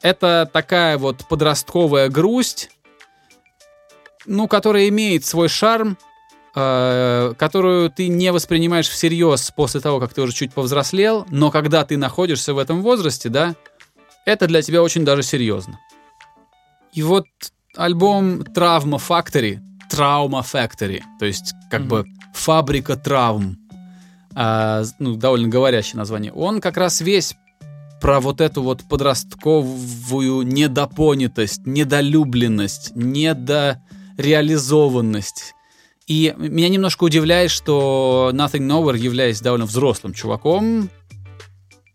[0.00, 2.70] это такая вот подростковая грусть,
[4.24, 5.98] ну, которая имеет свой шарм,
[6.54, 11.84] э, которую ты не воспринимаешь всерьез после того, как ты уже чуть повзрослел, но когда
[11.84, 13.54] ты находишься в этом возрасте, да,
[14.26, 15.78] это для тебя очень даже серьезно.
[16.92, 17.26] И вот
[17.76, 19.58] альбом Trauma Factory,
[19.90, 21.88] Trauma Factory, то есть как Мгм.
[21.88, 23.56] бы фабрика травм,
[24.34, 27.34] а, ну, довольно говорящее название, он как раз весь
[28.00, 35.54] про вот эту вот подростковую недопонятость, недолюбленность, недореализованность.
[36.10, 40.90] И меня немножко удивляет, что Nothing Nowhere, являясь довольно взрослым чуваком,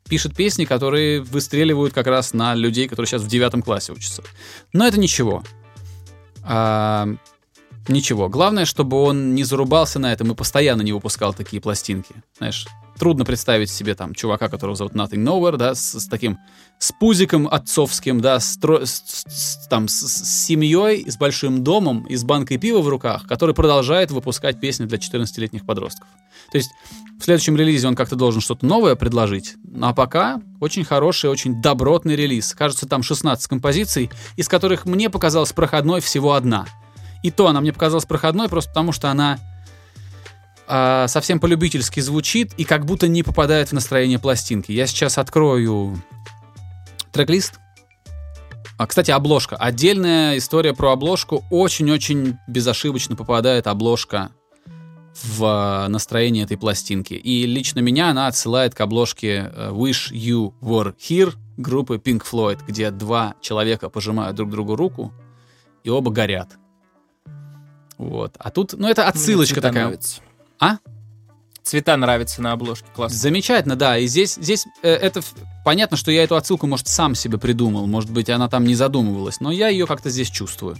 [0.07, 4.23] пишет песни, которые выстреливают как раз на людей, которые сейчас в девятом классе учатся.
[4.71, 5.43] Но это ничего.
[6.43, 7.09] А,
[7.89, 8.29] ничего.
[8.29, 12.15] Главное, чтобы он не зарубался на этом и постоянно не выпускал такие пластинки.
[12.37, 16.37] Знаешь, трудно представить себе там чувака, которого зовут Nothing Nowhere, да, с, с таким,
[16.79, 22.15] с пузиком отцовским, да, с, с- с- там, с, с семьей, с большим домом и
[22.15, 26.07] с банкой пива в руках, который продолжает выпускать песни для 14-летних подростков.
[26.51, 26.71] То есть
[27.19, 32.15] в следующем релизе он как-то должен что-то новое предложить, а пока очень хороший, очень добротный
[32.15, 32.53] релиз.
[32.53, 36.65] Кажется, там 16 композиций, из которых мне показалась проходной всего одна.
[37.23, 39.39] И то она мне показалась проходной просто потому, что она
[40.67, 44.71] а, совсем по-любительски звучит и как будто не попадает в настроение пластинки.
[44.71, 46.01] Я сейчас открою
[47.11, 47.59] трек-лист.
[48.77, 49.55] А, кстати, обложка.
[49.55, 51.45] Отдельная история про обложку.
[51.49, 54.31] Очень-очень безошибочно попадает обложка
[55.23, 57.13] в а, настроение этой пластинки.
[57.13, 62.59] И лично меня она отсылает к обложке э, Wish You Were Here группы Pink Floyd,
[62.67, 65.13] где два человека пожимают друг другу руку,
[65.83, 66.57] и оба горят.
[67.97, 68.35] Вот.
[68.39, 69.97] А тут, ну, это отсылочка такая.
[70.59, 70.77] А?
[71.63, 73.17] Цвета нравятся на обложке, классно.
[73.17, 73.97] Замечательно, да.
[73.97, 75.21] И здесь, здесь э, это
[75.63, 77.87] понятно, что я эту отсылку, может, сам себе придумал.
[77.87, 80.77] Может быть, она там не задумывалась, но я ее как-то здесь чувствую.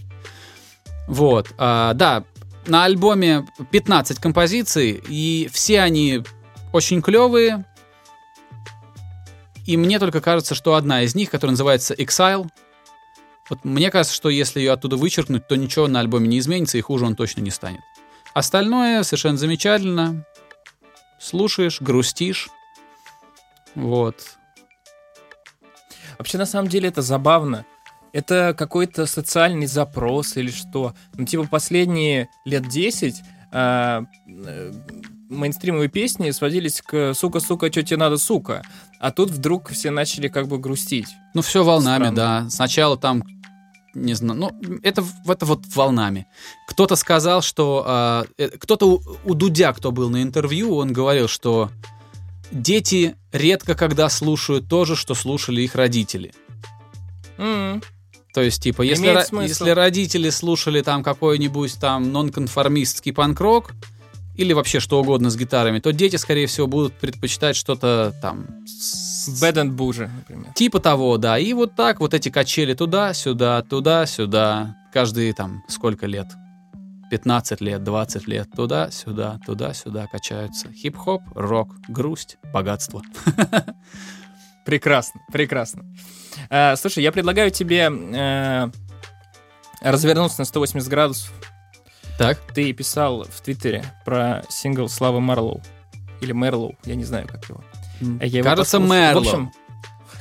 [1.08, 1.54] Вот.
[1.58, 2.24] а, да,
[2.68, 6.24] на альбоме 15 композиций, и все они
[6.72, 7.66] очень клевые.
[9.66, 12.48] И мне только кажется, что одна из них, которая называется Exile,
[13.50, 16.82] вот мне кажется, что если ее оттуда вычеркнуть, то ничего на альбоме не изменится, и
[16.82, 17.82] хуже он точно не станет.
[18.36, 20.26] Остальное совершенно замечательно.
[21.22, 22.50] Слушаешь, грустишь.
[23.76, 24.36] Вот.
[26.18, 27.66] Вообще, на самом деле, это забавно.
[28.12, 30.94] Это какой-то социальный запрос или что.
[31.14, 33.22] Ну, типа, последние лет 10
[33.54, 34.74] а, э,
[35.30, 38.64] мейнстримовые песни сводились к «сука, сука, что тебе надо, сука».
[39.00, 41.08] А тут вдруг все начали как бы грустить.
[41.34, 42.16] Ну, все волнами, Странно.
[42.44, 42.50] да.
[42.50, 43.24] Сначала там,
[43.96, 46.28] не знаю, ну, это, это вот волнами.
[46.68, 47.84] Кто-то сказал, что...
[47.88, 51.72] а, э, кто-то у, у Дудя, кто был на интервью, он говорил, что
[52.52, 56.34] дети редко когда слушают то же, что слушали их родители.
[57.38, 57.82] М,
[58.34, 63.72] То есть, типа, если, ро- если родители слушали там какой-нибудь там нонконформистский панк-рок
[64.38, 68.48] или вообще что угодно с гитарами, то дети, скорее всего, будут предпочитать что-то там...
[69.42, 70.54] Bad and Bougie, например.
[70.54, 71.40] Типа того, да.
[71.40, 74.76] И вот так вот эти качели туда-сюда, туда-сюда.
[74.94, 76.28] Каждые там сколько лет?
[77.10, 78.50] 15 лет, 20 лет.
[78.56, 80.72] Туда-сюда, туда-сюда качаются.
[80.72, 83.02] Хип-хоп, рок, грусть, богатство.
[84.66, 85.86] Прекрасно, прекрасно.
[86.50, 88.70] А, слушай, я предлагаю тебе э,
[89.80, 91.32] развернуться на 180 градусов.
[92.18, 92.38] Так.
[92.54, 95.62] Ты писал в Твиттере про сингл Славы Марлоу.
[96.22, 97.62] Или Мерлоу, я не знаю, как его.
[98.22, 98.96] Я его Кажется, послушал.
[99.02, 99.24] Мерлоу.
[99.24, 99.52] В общем,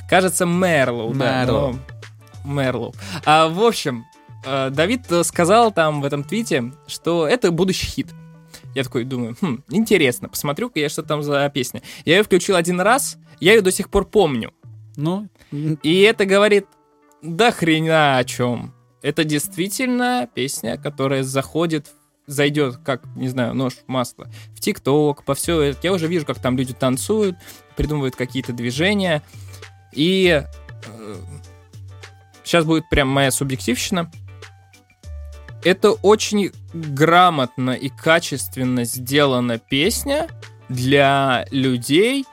[0.09, 1.43] кажется, Мерлоу, да.
[1.45, 1.79] Мерлоу.
[2.43, 2.93] но- Мерлоу.
[3.25, 4.05] А, в общем,
[4.45, 8.07] э, Давид сказал там в этом твите, что это будущий хит.
[8.75, 11.81] Я такой думаю, хм, интересно, посмотрю-ка я, что там за песня.
[12.03, 14.51] Я ее включил один раз, я ее до сих пор помню.
[14.97, 15.27] Ну,
[15.81, 16.67] И это говорит,
[17.23, 18.74] да хрена о чем.
[19.05, 21.91] Это действительно песня, которая заходит,
[22.25, 25.77] зайдет, как, не знаю, нож в масло, в ТикТок, по все это.
[25.83, 27.37] Я уже вижу, как там люди танцуют,
[27.75, 29.21] придумывают какие-то движения.
[29.93, 30.43] И
[32.43, 34.11] сейчас будет прям моя субъективщина.
[35.63, 40.29] Это очень грамотно и качественно сделана песня
[40.67, 42.25] для людей,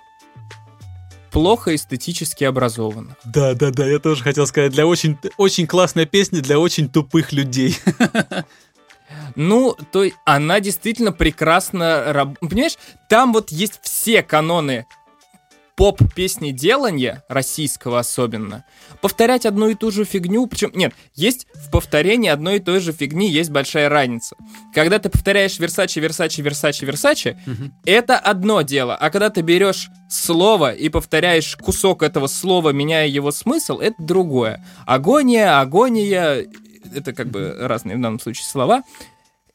[1.32, 3.16] плохо эстетически образованных.
[3.24, 7.32] Да, да, да, я тоже хотел сказать, для очень, очень классная песня для очень тупых
[7.32, 7.76] людей.
[9.34, 14.86] Ну, то есть она действительно прекрасно Понимаешь, там вот есть все каноны
[15.76, 18.64] поп-песни делания, российского особенно.
[19.00, 22.92] Повторять одну и ту же фигню, причем, нет, есть в повторении одной и той же
[22.92, 24.36] фигни есть большая разница.
[24.74, 27.38] Когда ты повторяешь Версачи, Версачи, Версачи, Версачи,
[27.84, 33.30] это одно дело, а когда ты берешь слово и повторяешь кусок этого слова, меняя его
[33.30, 34.64] смысл, это другое.
[34.86, 36.46] Агония, агония,
[36.94, 38.82] это как бы разные в данном случае слова.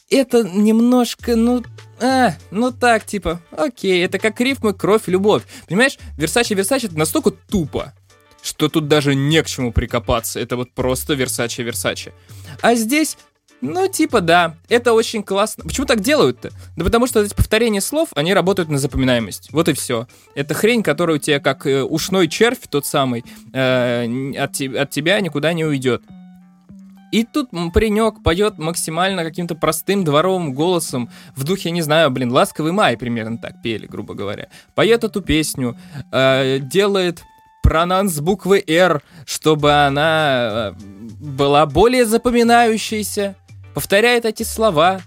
[0.09, 1.63] Это немножко, ну,
[1.99, 5.43] а, ну так, типа, окей, это как рифмы, кровь, любовь.
[5.67, 7.93] Понимаешь, Версачи Версачи это настолько тупо,
[8.41, 10.39] что тут даже не к чему прикопаться.
[10.39, 12.13] Это вот просто Версачи Версачи.
[12.61, 13.17] А здесь
[13.61, 15.63] ну, типа, да, это очень классно.
[15.63, 16.51] Почему так делают-то?
[16.75, 19.51] Да потому что эти повторения слов, они работают на запоминаемость.
[19.51, 20.07] Вот и все.
[20.35, 25.19] Это хрень, которая у тебя как э, ушной червь, тот самый, э, от, от тебя
[25.21, 26.03] никуда не уйдет.
[27.11, 32.71] И тут паренек поет максимально каким-то простым дворовым голосом в духе, не знаю, блин, «Ласковый
[32.71, 34.49] май» примерно так пели, грубо говоря.
[34.75, 35.77] Поет эту песню,
[36.11, 37.23] э, делает
[37.63, 40.73] пронанс буквы «Р», чтобы она э,
[41.19, 43.35] была более запоминающейся
[43.77, 45.01] повторяет эти слова.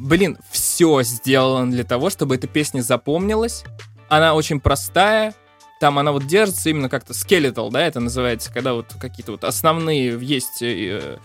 [0.00, 3.62] Блин, все сделано для того, чтобы эта песня запомнилась.
[4.08, 5.32] Она очень простая,
[5.80, 10.18] там она вот держится именно как-то скелетал, да, это называется, когда вот какие-то вот основные
[10.20, 11.18] есть э,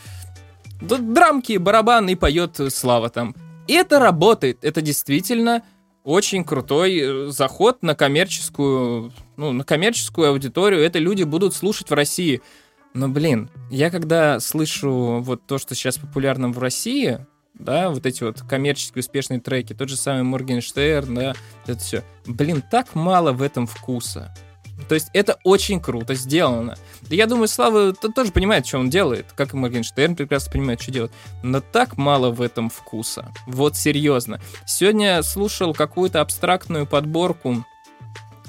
[0.82, 3.36] драмки, барабаны и поет Слава там.
[3.68, 5.63] И это работает, это действительно
[6.04, 10.82] очень крутой э, заход на коммерческую, ну, на коммерческую аудиторию.
[10.82, 12.42] Это люди будут слушать в России.
[12.94, 18.24] Но, блин, я когда слышу вот то, что сейчас популярно в России, да, вот эти
[18.24, 21.34] вот коммерчески успешные треки, тот же самый Моргенштерн, да,
[21.66, 22.04] это все.
[22.26, 24.34] Блин, так мало в этом вкуса.
[24.89, 26.76] То есть это очень круто сделано.
[27.10, 31.12] Я думаю, Слава тоже понимает, что он делает, как и Моргенштерн прекрасно понимает, что делать.
[31.44, 33.32] Но так мало в этом вкуса.
[33.46, 34.42] Вот серьезно.
[34.66, 37.63] Сегодня слушал какую-то абстрактную подборку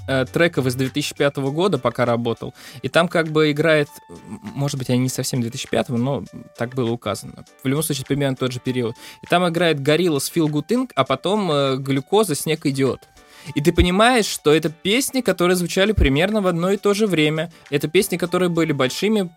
[0.07, 3.89] э, треков из 2005 года, пока работал, и там как бы играет,
[4.29, 6.25] может быть, они не совсем 2005, но
[6.57, 7.45] так было указано.
[7.63, 8.97] В любом случае, примерно тот же период.
[9.23, 13.09] И там играет Горилла с Feel Good Inc., а потом э, Глюкоза «Снег идет».
[13.55, 17.53] И ты понимаешь, что это песни, которые звучали примерно в одно и то же время.
[17.71, 19.31] Это песни, которые были большими,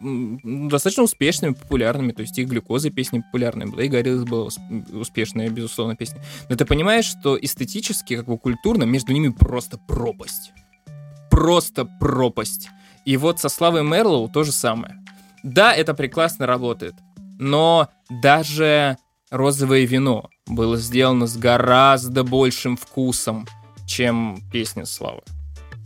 [0.70, 2.12] достаточно успешными, популярными.
[2.12, 4.50] То есть и глюкоза песни популярные была, и Гориллас была
[4.94, 6.22] успешная, безусловно, песня.
[6.50, 10.52] Но ты понимаешь, что эстетически, как бы культурно, между ними просто пропасть.
[11.30, 12.70] Просто пропасть.
[13.06, 14.96] И вот со Славой Мерлоу то же самое.
[15.44, 16.96] Да, это прекрасно работает,
[17.40, 18.98] но даже
[19.30, 23.46] розовое вино было сделано с гораздо большим вкусом,
[23.88, 25.22] чем песня Славы.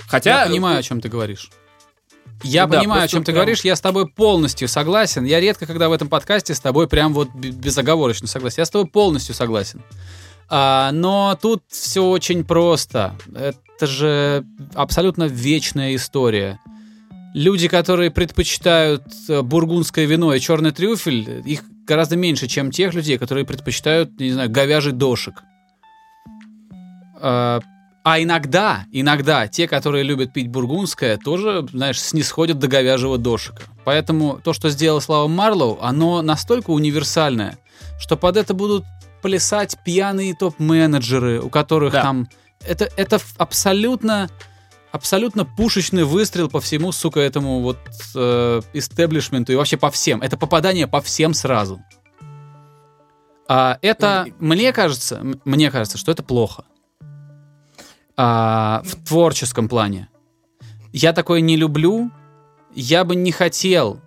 [0.08, 0.42] Хотя...
[0.42, 1.50] Я понимаю, о чем ты говоришь.
[2.44, 5.24] Я да, понимаю, о чем ты говоришь, я с тобой полностью согласен.
[5.24, 8.62] Я редко, когда в этом подкасте с тобой прям вот безоговорочно согласен.
[8.62, 9.82] Я с тобой полностью согласен.
[10.50, 13.16] А, но тут все очень просто.
[13.34, 16.60] Это же абсолютно вечная история.
[17.34, 23.18] Люди, которые предпочитают э, бургундское вино и черный трюфель, их гораздо меньше, чем тех людей,
[23.18, 25.42] которые предпочитают, не знаю, говяжий дошик.
[27.22, 27.62] А,
[28.04, 33.64] а иногда, иногда те, которые любят пить бургундское, тоже, знаешь, снисходят до говяжьего дошика.
[33.86, 37.60] Поэтому то, что сделал Слава Марлоу, оно настолько универсальное,
[38.00, 38.86] что под это будут
[39.22, 42.02] плясать пьяные топ-менеджеры, у которых да.
[42.02, 42.30] там...
[42.66, 44.30] Это, это абсолютно
[44.92, 47.80] абсолютно пушечный выстрел по всему, сука, этому вот
[48.14, 50.22] э, истеблишменту и вообще по всем.
[50.22, 51.82] Это попадание по всем сразу.
[53.48, 56.66] А это, мне кажется, мне кажется, что это плохо
[58.18, 60.10] а, в творческом плане.
[60.94, 62.12] Я такое не люблю.
[62.74, 64.00] Я бы не хотел,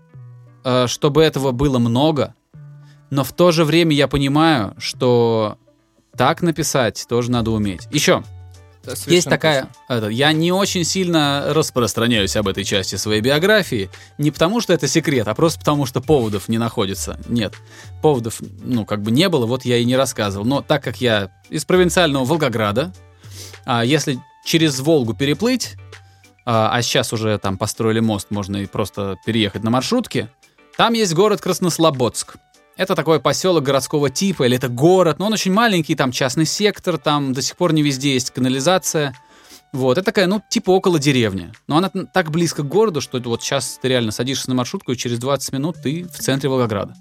[0.65, 2.35] а, чтобы этого было много.
[3.11, 5.59] Но в то же время я понимаю, что
[6.17, 7.89] так написать тоже надо уметь.
[7.91, 8.23] Еще.
[9.07, 9.69] Есть такая...
[9.89, 13.91] Это, я не очень сильно распространяюсь об этой части своей биографии.
[14.19, 17.19] Не потому, что это секрет, а просто потому, что поводов не находится.
[17.29, 17.55] Нет,
[18.03, 20.45] поводов, ну, как бы не было, вот я и не рассказывал.
[20.45, 22.93] Но так как я из провинциального Волгограда,
[23.67, 25.77] если через Волгу переплыть,
[26.47, 30.31] а, а сейчас уже там построили мост, можно и просто переехать на маршрутке,
[30.77, 32.37] там есть город Краснослободск.
[32.77, 36.99] Это такой поселок городского типа, или это город, но он очень маленький, там частный сектор,
[36.99, 39.17] там до сих пор не везде есть канализация.
[39.73, 41.53] Вот, это такая, ну, типа около деревни.
[41.69, 44.97] Но она так близко к городу, что вот сейчас ты реально садишься на маршрутку, и
[44.97, 46.95] через 20 минут ты в центре Волгограда.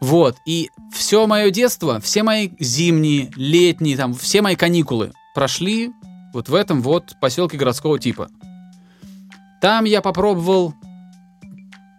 [0.00, 5.90] Вот, и все мое детство, все мои зимние, летние, там, все мои каникулы прошли
[6.32, 8.28] вот в этом вот поселке городского типа.
[9.60, 10.74] Там я попробовал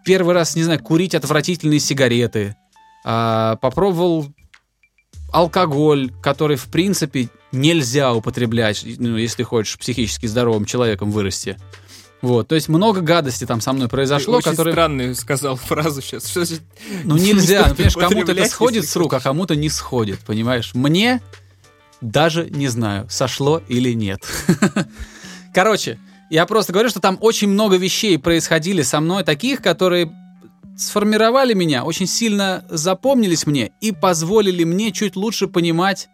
[0.04, 2.56] первый раз, не знаю, курить отвратительные сигареты.
[3.06, 4.28] А, попробовал
[5.32, 11.58] алкоголь, который, в принципе, нельзя употреблять, ну, если хочешь психически здоровым человеком вырасти.
[12.22, 16.29] Вот, то есть много гадости там со мной произошло, Ты очень странную сказал фразу сейчас.
[16.29, 16.46] Что
[17.04, 20.73] ну нельзя, ну, понимаешь, кому-то это сходит с рук, а кому-то не сходит, понимаешь?
[20.73, 21.21] Мне
[22.04, 24.21] даже не знаю, сошло или нет.
[25.54, 25.99] Короче,
[26.29, 30.12] я просто говорю, что там очень много вещей происходили со мной, таких, которые
[30.77, 36.10] сформировали меня, очень сильно запомнились мне и позволили мне чуть лучше понимать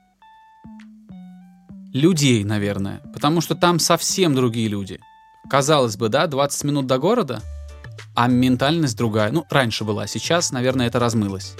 [1.93, 3.01] людей, наверное.
[3.13, 4.99] Потому что там совсем другие люди.
[5.49, 7.41] Казалось бы, да, 20 минут до города,
[8.15, 9.31] а ментальность другая.
[9.31, 11.55] Ну, раньше была, сейчас, наверное, это размылось.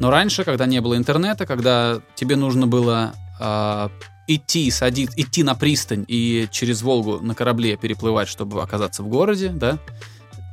[0.00, 3.88] Но раньше, когда не было интернета, когда тебе нужно было э,
[4.26, 9.48] идти, садить, идти на пристань и через Волгу на корабле переплывать, чтобы оказаться в городе,
[9.48, 9.78] да,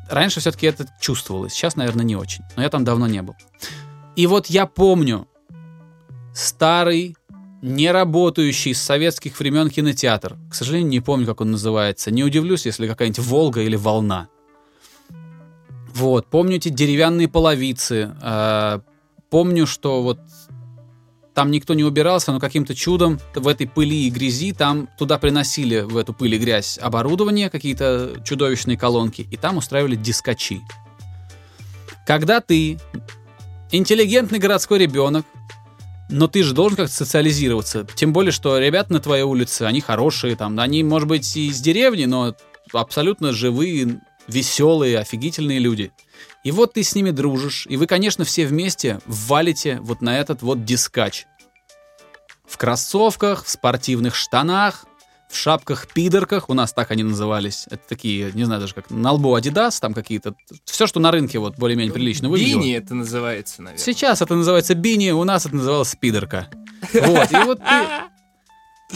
[0.09, 1.53] раньше все-таки это чувствовалось.
[1.53, 2.43] Сейчас, наверное, не очень.
[2.55, 3.35] Но я там давно не был.
[4.15, 5.27] И вот я помню
[6.33, 7.15] старый,
[7.61, 10.37] не работающий с советских времен кинотеатр.
[10.49, 12.11] К сожалению, не помню, как он называется.
[12.11, 14.29] Не удивлюсь, если какая-нибудь «Волга» или «Волна».
[15.93, 18.15] Вот, помню эти деревянные половицы.
[18.21, 18.79] Э,
[19.29, 20.19] помню, что вот
[21.39, 25.79] там никто не убирался, но каким-то чудом в этой пыли и грязи там туда приносили
[25.79, 30.59] в эту пыль и грязь оборудование, какие-то чудовищные колонки, и там устраивали дискачи.
[32.05, 32.77] Когда ты
[33.71, 35.25] интеллигентный городской ребенок,
[36.09, 37.87] но ты же должен как-то социализироваться.
[37.95, 41.61] Тем более, что ребята на твоей улице, они хорошие, там, они, может быть, и из
[41.61, 42.35] деревни, но
[42.73, 45.93] абсолютно живые, веселые, офигительные люди.
[46.49, 50.41] И вот ты с ними дружишь, и вы, конечно, все вместе валите вот на этот
[50.41, 51.27] вот дискач.
[52.47, 54.85] В кроссовках, в спортивных штанах,
[55.29, 57.67] в шапках-пидорках, у нас так они назывались.
[57.69, 60.33] Это такие, не знаю даже как, на лбу Adidas, там какие-то,
[60.65, 62.61] все, что на рынке вот более-менее прилично выглядело.
[62.61, 63.85] Бини это называется, наверное.
[63.85, 66.47] Сейчас это называется бини, у нас это называлось спидерка.
[66.93, 67.85] Вот, и вот ты,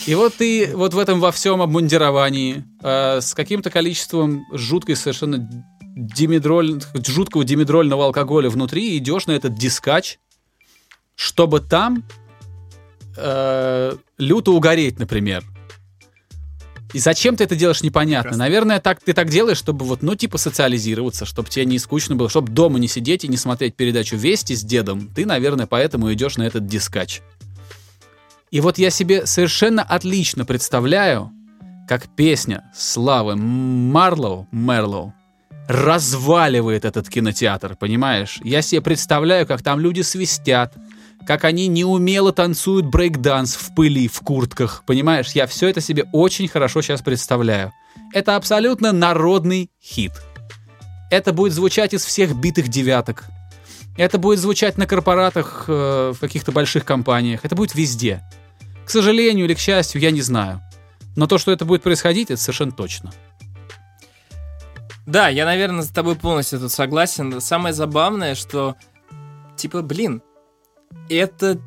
[0.08, 5.48] и вот ты вот в этом во всем обмундировании э, с каким-то количеством жуткой совершенно
[5.96, 10.20] димедроль, жуткого димедрольного алкоголя внутри идешь на этот дискач,
[11.16, 12.04] чтобы там
[13.18, 15.44] э, люто угореть, например.
[16.94, 18.30] И зачем ты это делаешь, непонятно.
[18.30, 18.44] Прекрасно.
[18.44, 22.30] Наверное, так, ты так делаешь, чтобы вот, ну, типа, социализироваться, чтобы тебе не скучно было,
[22.30, 25.10] чтобы дома не сидеть и не смотреть передачу «Вести» с дедом.
[25.10, 27.22] Ты, наверное, поэтому идешь на этот дискач.
[28.52, 31.32] И вот я себе совершенно отлично представляю,
[31.88, 35.16] как песня Славы Марлоу, Мерлоу,
[35.68, 38.40] разваливает этот кинотеатр, понимаешь?
[38.44, 40.74] Я себе представляю, как там люди свистят,
[41.26, 45.32] как они неумело танцуют брейкданс в пыли, в куртках, понимаешь?
[45.34, 47.72] Я все это себе очень хорошо сейчас представляю.
[48.14, 50.12] Это абсолютно народный хит.
[51.10, 53.26] Это будет звучать из всех битых девяток.
[53.98, 57.42] Это будет звучать на корпоратах э, в каких-то больших компаниях.
[57.44, 58.24] Это будет везде.
[58.86, 60.62] К сожалению или к счастью, я не знаю.
[61.16, 63.14] Но то, что это будет происходить, это совершенно точно.
[65.06, 67.42] Да, я, наверное, с тобой полностью тут согласен.
[67.42, 68.76] Самое забавное, что,
[69.58, 70.22] типа, блин,
[71.10, 71.60] это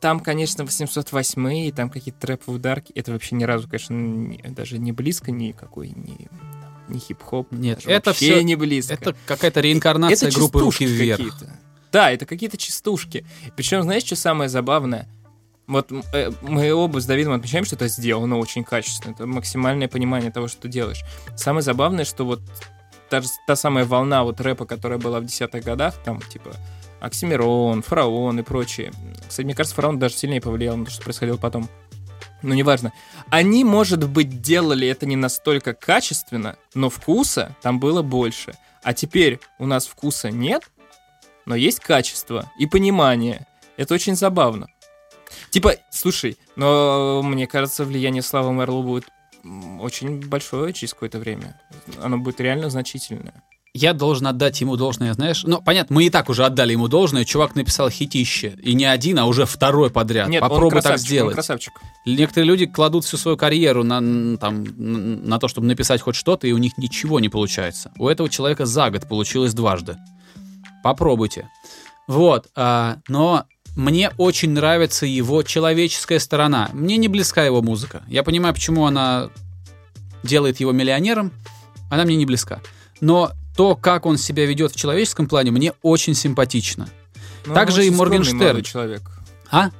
[0.00, 2.92] там, конечно, 808 и там какие-то трэповые ударки.
[2.92, 6.28] Это вообще ни разу, конечно, не, даже не близко никакой, не,
[6.88, 7.50] не хип-хоп.
[7.52, 8.94] Нет, это все не близко.
[8.94, 11.22] Это какая-то реинкарнация это группы «Руки вверх».
[11.92, 13.24] Да, это какие-то частушки.
[13.56, 15.08] Причем, знаешь, что самое забавное?
[15.66, 19.12] Вот э, мы оба с Давидом отмечаем, что это сделано очень качественно.
[19.12, 21.02] Это максимальное понимание того, что ты делаешь.
[21.36, 22.40] Самое забавное, что вот
[23.08, 26.50] та, та самая волна вот рэпа, которая была в десятых годах, там, типа,
[27.00, 28.92] Оксимирон, Фараон и прочие.
[29.28, 31.68] Кстати, мне кажется, Фараон даже сильнее повлиял на то, что происходило потом.
[32.42, 32.92] Но неважно.
[33.30, 38.54] Они, может быть, делали это не настолько качественно, но вкуса там было больше.
[38.82, 40.62] А теперь у нас вкуса нет,
[41.46, 43.46] но есть качество и понимание.
[43.76, 44.68] Это очень забавно.
[45.54, 49.04] Типа, слушай, но мне кажется, влияние Славы Мерло будет
[49.78, 51.60] очень большое через какое-то время.
[52.02, 53.44] Оно будет реально значительное.
[53.72, 55.44] Я должен отдать ему должное, знаешь.
[55.44, 57.24] Ну, понятно, мы и так уже отдали ему должное.
[57.24, 58.58] Чувак написал хитище.
[58.64, 60.28] И не один, а уже второй подряд.
[60.28, 61.30] Нет, Попробуй так сделать.
[61.30, 61.74] Он красавчик.
[62.04, 66.52] Некоторые люди кладут всю свою карьеру на, там, на то, чтобы написать хоть что-то, и
[66.52, 67.92] у них ничего не получается.
[67.96, 69.98] У этого человека за год получилось дважды.
[70.82, 71.48] Попробуйте.
[72.08, 72.48] Вот.
[72.56, 73.46] А, но
[73.76, 76.70] мне очень нравится его человеческая сторона.
[76.72, 78.02] Мне не близка его музыка.
[78.06, 79.30] Я понимаю, почему она
[80.22, 81.32] делает его миллионером.
[81.90, 82.60] Она мне не близка.
[83.00, 86.88] Но то, как он себя ведет в человеческом плане, мне очень симпатично.
[87.44, 88.62] Но ну, Также и Моргенштерн.
[88.62, 89.02] человек.
[89.50, 89.70] А?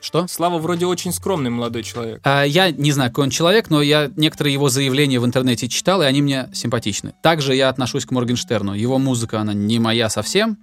[0.00, 0.26] Что?
[0.26, 2.20] Слава вроде очень скромный молодой человек.
[2.24, 6.02] А, я не знаю, какой он человек, но я некоторые его заявления в интернете читал,
[6.02, 7.14] и они мне симпатичны.
[7.22, 8.74] Также я отношусь к Моргенштерну.
[8.74, 10.58] Его музыка, она не моя совсем,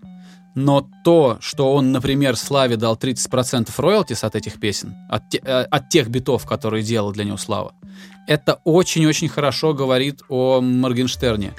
[0.55, 5.63] но то, что он, например, Славе дал 30% роялтис от этих песен, от, те, э,
[5.63, 7.73] от тех битов, которые делал для него Слава,
[8.27, 11.53] это очень-очень хорошо говорит о Моргенштерне.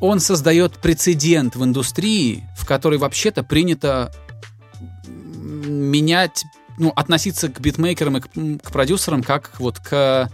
[0.00, 4.12] Он создает прецедент в индустрии, в которой вообще-то принято
[5.32, 6.44] менять,
[6.78, 8.28] ну, относиться к битмейкерам и к,
[8.64, 10.28] к продюсерам как вот к,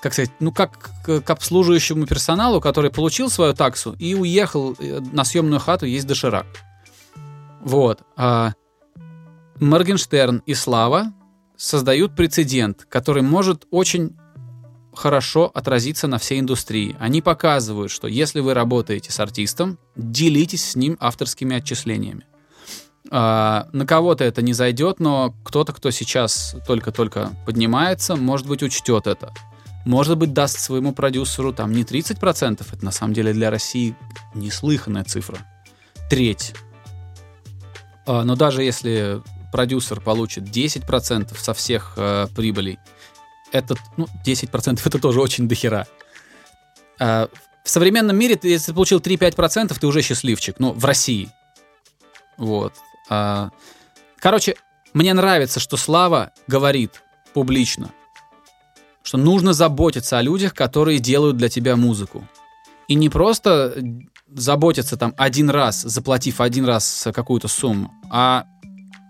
[0.00, 5.00] как сказать, ну как к, к обслуживающему персоналу, который получил свою таксу и уехал э,
[5.12, 6.46] на съемную хату есть доширак.
[7.64, 8.02] Вот.
[8.16, 8.52] А
[9.58, 11.12] Моргенштерн и Слава
[11.56, 14.16] создают прецедент, который может очень
[14.92, 16.94] хорошо отразиться на всей индустрии.
[17.00, 22.26] Они показывают, что если вы работаете с артистом, делитесь с ним авторскими отчислениями.
[23.10, 29.06] А, на кого-то это не зайдет, но кто-то, кто сейчас только-только поднимается, может быть, учтет
[29.06, 29.32] это.
[29.84, 33.96] Может быть, даст своему продюсеру там не 30%, это на самом деле для России
[34.34, 35.38] неслыханная цифра.
[36.08, 36.54] Треть.
[38.06, 42.78] А, но даже если продюсер получит 10% со всех э, прибылей,
[43.52, 45.86] этот, ну, 10% это тоже очень дохера.
[46.98, 47.28] А,
[47.62, 50.56] в современном мире, ты, если ты получил 3-5%, ты уже счастливчик.
[50.58, 51.30] Ну, в России.
[52.36, 52.74] Вот.
[53.08, 53.50] А,
[54.18, 54.56] короче,
[54.92, 57.02] мне нравится, что Слава говорит
[57.32, 57.90] публично,
[59.02, 62.26] что нужно заботиться о людях, которые делают для тебя музыку.
[62.86, 63.76] И не просто
[64.28, 68.46] заботиться там один раз, заплатив один раз какую-то сумму, а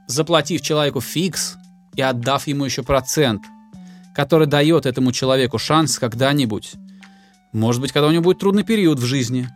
[0.06, 1.56] заплатив человеку фикс
[1.94, 3.42] и отдав ему еще процент,
[4.14, 6.74] который дает этому человеку шанс когда-нибудь,
[7.52, 9.48] может быть, когда у него будет трудный период в жизни,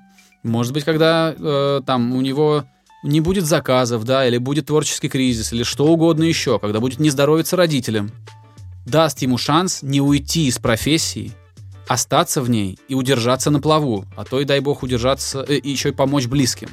[0.45, 2.65] может быть, когда э, там у него
[3.03, 7.11] не будет заказов, да, или будет творческий кризис, или что угодно еще, когда будет не
[7.11, 8.11] здоровиться родителям,
[8.87, 11.33] даст ему шанс не уйти из профессии,
[11.89, 15.71] остаться в ней и удержаться на плаву, а то и дай бог удержаться э, и
[15.71, 16.69] еще и помочь близким.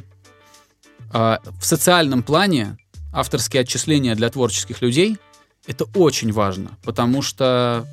[1.12, 2.78] А, в социальном плане
[3.14, 5.18] авторские отчисления для творческих людей
[5.68, 7.88] это очень важно, потому что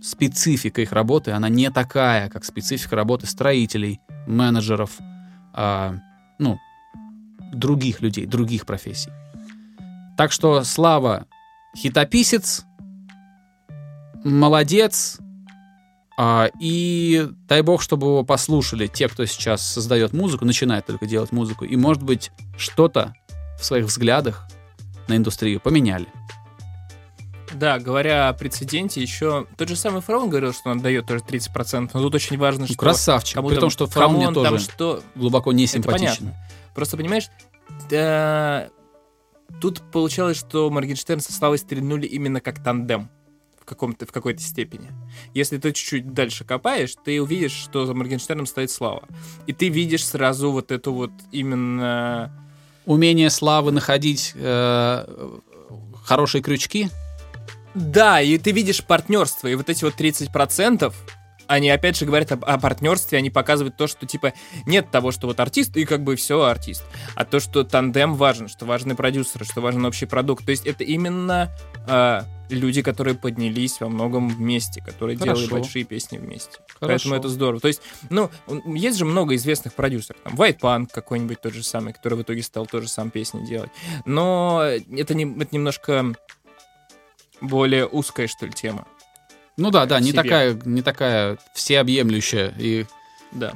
[0.00, 4.92] специфика их работы, она не такая, как специфика работы строителей, менеджеров,
[5.52, 5.96] а,
[6.38, 6.58] ну,
[7.52, 9.10] других людей, других профессий.
[10.16, 11.26] Так что Слава
[11.76, 12.64] хитописец,
[14.22, 15.18] молодец,
[16.58, 21.64] и дай бог, чтобы его послушали те, кто сейчас создает музыку, начинает только делать музыку,
[21.64, 23.14] и, может быть, что-то
[23.58, 24.46] в своих взглядах
[25.08, 26.06] на индустрию поменяли.
[27.52, 31.90] Да, говоря о прецеденте, еще тот же самый Фараон говорил, что он отдает тоже 30%,
[31.92, 32.76] но тут очень важно, ну, что...
[32.76, 35.02] красавчик, при том, что Фараон мне тоже что...
[35.14, 36.34] глубоко не симпатичен.
[36.74, 37.28] Просто, понимаешь,
[37.90, 38.68] да,
[39.60, 43.10] тут получалось, что Моргенштерн со Славой стрельнули именно как тандем
[43.60, 44.88] в, каком-то, в какой-то степени.
[45.34, 49.02] Если ты чуть-чуть дальше копаешь, ты увидишь, что за Моргенштерном стоит Слава.
[49.46, 52.32] И ты видишь сразу вот эту вот именно...
[52.86, 55.38] Умение Славы находить э,
[56.02, 56.88] хорошие крючки?
[57.74, 60.92] Да, и ты видишь партнерство, и вот эти вот 30%,
[61.46, 64.32] они опять же говорят об, о партнерстве, они показывают то, что типа
[64.66, 66.84] нет того, что вот артист и как бы все артист,
[67.14, 70.44] а то, что тандем важен, что важны продюсеры, что важен общий продукт.
[70.44, 71.50] То есть это именно
[71.86, 75.46] э, люди, которые поднялись во многом вместе, которые Хорошо.
[75.46, 76.58] делали большие песни вместе.
[76.78, 77.10] Хорошо.
[77.10, 77.60] Поэтому это здорово.
[77.60, 78.30] То есть, ну,
[78.66, 80.20] есть же много известных продюсеров.
[80.22, 83.70] Там White Punk какой-нибудь тот же самый, который в итоге стал тоже сам песни делать.
[84.04, 86.14] Но это, не, это немножко
[87.40, 88.86] более узкая, что ли, тема.
[89.56, 92.86] Ну да, да, не такая, не такая всеобъемлющая и.
[93.32, 93.54] Да.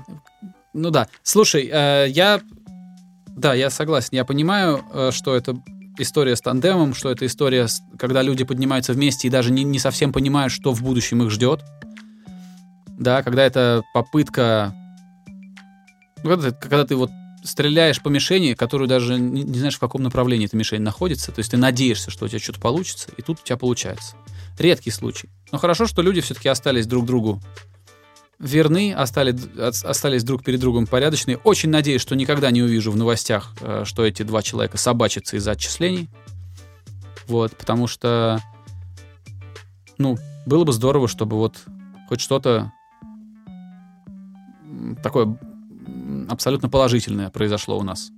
[0.73, 1.09] Ну да.
[1.23, 2.41] Слушай, э, я,
[3.29, 5.57] да, я согласен, я понимаю, э, что это
[5.99, 7.67] история с тандемом, что это история,
[7.99, 11.63] когда люди поднимаются вместе и даже не, не совсем понимают, что в будущем их ждет.
[12.99, 14.75] Да, когда это попытка,
[16.23, 17.11] ну, когда, ты, когда ты вот
[17.43, 21.41] стреляешь по мишени, которую даже не, не знаешь, в каком направлении эта мишень находится, то
[21.41, 24.17] есть ты надеешься, что у тебя что-то получится, и тут у тебя получается.
[24.59, 25.29] Редкий случай.
[25.53, 27.43] Но хорошо, что люди все-таки остались друг другу
[28.39, 29.47] верны, остались,
[29.85, 31.39] остались друг перед другом порядочные.
[31.39, 35.53] Очень надеюсь, что никогда не увижу в новостях, э, что эти два человека собачатся из-за
[35.53, 36.09] отчислений.
[37.27, 38.41] Вот, потому что,
[39.99, 41.57] ну, было бы здорово, чтобы вот
[42.09, 42.73] хоть что-то
[45.03, 45.39] такое
[46.29, 48.11] абсолютно положительное произошло у нас.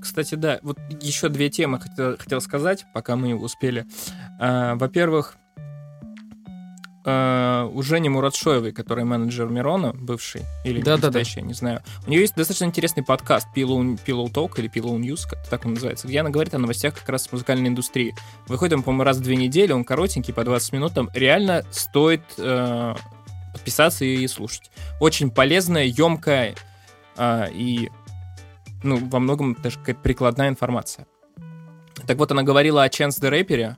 [0.00, 3.86] Кстати, да, вот еще две темы хотел, хотел сказать, пока мы успели.
[4.38, 5.36] А, во-первых,
[7.04, 11.46] Uh, у Жени Муратшоевой, которая менеджер Мирона, бывший, или да, настоящий, да, да.
[11.48, 11.82] не знаю.
[12.06, 15.74] У нее есть достаточно интересный подкаст Pillow, Pillow Talk или Pillow News, как так он
[15.74, 18.14] называется, где она говорит о новостях как раз музыкальной индустрии.
[18.46, 22.22] Выходит он, по-моему, раз в две недели, он коротенький, по 20 минут, там реально стоит
[22.38, 22.98] uh,
[23.52, 24.70] подписаться и слушать.
[24.98, 26.54] Очень полезная, емкая
[27.16, 27.90] uh, и,
[28.82, 31.06] ну, во многом даже какая-то прикладная информация.
[32.06, 33.76] Так вот, она говорила о Chance the Rapper,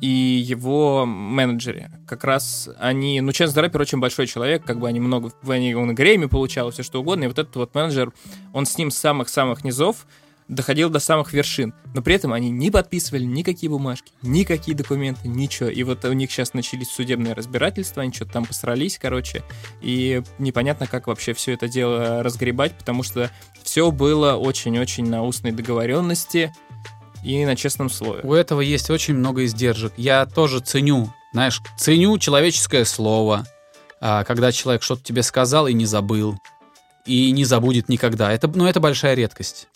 [0.00, 1.90] и его менеджере.
[2.06, 3.20] Как раз они...
[3.20, 5.32] Ну, Ченс Рэпер очень большой человек, как бы они много...
[5.46, 7.24] Они, он и Грейми получал, все что угодно.
[7.24, 8.12] И вот этот вот менеджер,
[8.52, 10.06] он с ним с самых-самых низов
[10.48, 11.72] доходил до самых вершин.
[11.94, 15.68] Но при этом они не подписывали никакие бумажки, никакие документы, ничего.
[15.68, 19.42] И вот у них сейчас начались судебные разбирательства, они что-то там посрались, короче.
[19.80, 23.30] И непонятно, как вообще все это дело разгребать, потому что
[23.62, 26.52] все было очень-очень на устной договоренности
[27.22, 28.20] и на честном слове.
[28.24, 29.92] У этого есть очень много издержек.
[29.96, 33.46] Я тоже ценю, знаешь, ценю человеческое слово,
[34.00, 36.38] а, когда человек что-то тебе сказал и не забыл,
[37.06, 38.32] и не забудет никогда.
[38.32, 39.68] Это, ну, это большая редкость.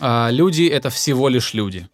[0.00, 1.88] А люди— это всего лишь люди.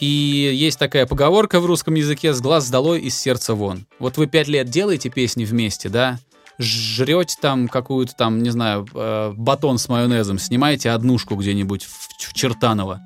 [0.00, 3.86] И есть такая поговорка в русском языке «с глаз долой, из сердца вон».
[3.98, 6.18] Вот вы пять лет делаете песни вместе, да,
[6.58, 13.00] жрете там какую-то там, не знаю, э, батон с майонезом, снимаете однушку где-нибудь в, Чертаново,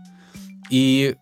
[0.71, 1.17] и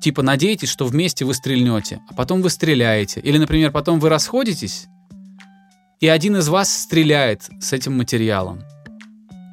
[0.00, 3.20] типа надеетесь, что вместе вы стрельнете, а потом вы стреляете.
[3.20, 4.86] Или, например, потом вы расходитесь,
[6.00, 8.62] и один из вас стреляет с этим материалом.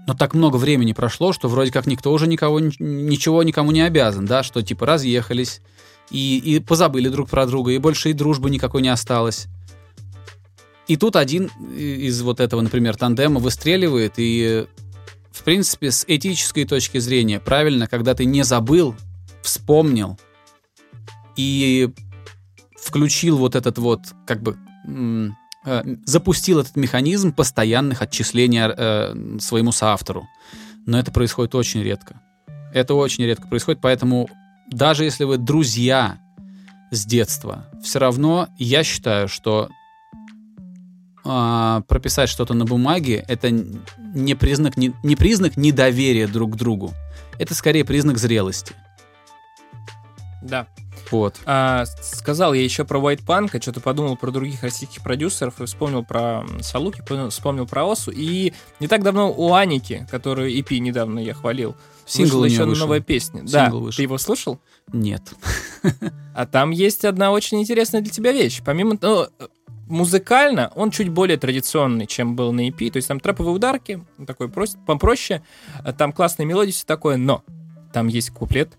[0.07, 4.25] Но так много времени прошло, что вроде как никто уже никого, ничего никому не обязан,
[4.25, 5.61] да, что типа разъехались
[6.09, 9.47] и, и позабыли друг про друга, и больше и дружбы никакой не осталось.
[10.87, 14.65] И тут один из вот этого, например, тандема выстреливает, и
[15.31, 18.95] в принципе, с этической точки зрения правильно, когда ты не забыл,
[19.41, 20.19] вспомнил
[21.35, 21.89] и
[22.75, 24.57] включил вот этот вот, как бы,
[25.65, 30.27] э, запустил этот механизм постоянных отчислений э, своему соавтору.
[30.85, 32.19] Но это происходит очень редко.
[32.73, 34.29] Это очень редко происходит, поэтому
[34.69, 36.19] даже если вы друзья
[36.91, 39.69] с детства, все равно я считаю, что
[41.23, 46.93] э, прописать что-то на бумаге это не признак, не, не признак недоверия друг к другу.
[47.39, 48.75] Это скорее признак зрелости.
[50.41, 50.67] Да.
[51.11, 51.39] Вот.
[51.45, 55.65] А, сказал я еще про White Punk, а что-то подумал про других российских продюсеров и
[55.65, 58.11] вспомнил про Салуки, вспомнил про Осу.
[58.11, 62.85] И не так давно у Аники, которую EP недавно я хвалил, Сингл еще вышел.
[62.85, 63.41] новая песня.
[63.41, 63.97] Сингл да, вышел.
[63.97, 64.59] ты его слышал?
[64.91, 65.23] Нет.
[66.33, 68.61] А там есть одна очень интересная для тебя вещь.
[68.63, 68.97] Помимо...
[69.01, 69.27] Ну,
[69.91, 72.89] музыкально он чуть более традиционный, чем был на EP.
[72.89, 75.41] То есть там трэповые ударки, такой прос- попроще.
[75.97, 77.17] Там классные мелодии, все такое.
[77.17, 77.43] Но
[77.93, 78.77] там есть куплет,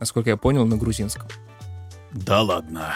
[0.00, 1.28] насколько я понял, на грузинском.
[2.12, 2.94] Да ладно.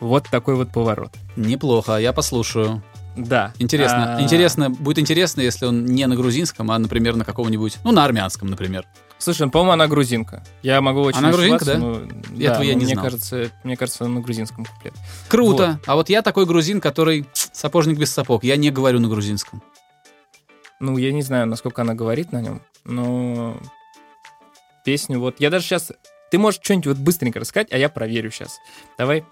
[0.00, 1.12] Вот такой вот поворот.
[1.36, 2.82] Неплохо, я послушаю.
[3.16, 3.52] Да.
[3.58, 4.16] Интересно.
[4.16, 8.04] А, Интересно, будет интересно, если он не на грузинском, а, например, на каком-нибудь, ну, на
[8.04, 8.86] армянском, например.
[9.18, 10.44] Слушай, ну, по-моему, она грузинка.
[10.62, 11.78] Я могу очень Она грузинка, да?
[11.78, 12.02] но-
[12.40, 13.04] Этого я не мне знал.
[13.04, 14.94] Кажется, мне кажется, он на грузинском куплет.
[15.28, 15.80] Круто.
[15.86, 18.44] А вот я такой грузин, который сапожник без сапог.
[18.44, 19.62] Я не говорю на грузинском.
[20.80, 23.56] Ну, я не знаю, насколько она говорит на нем, но
[24.84, 25.40] песню вот...
[25.40, 25.90] Я даже сейчас...
[26.30, 28.58] Ты можешь что-нибудь вот быстренько рассказать, а я проверю сейчас.
[28.96, 29.24] Давай.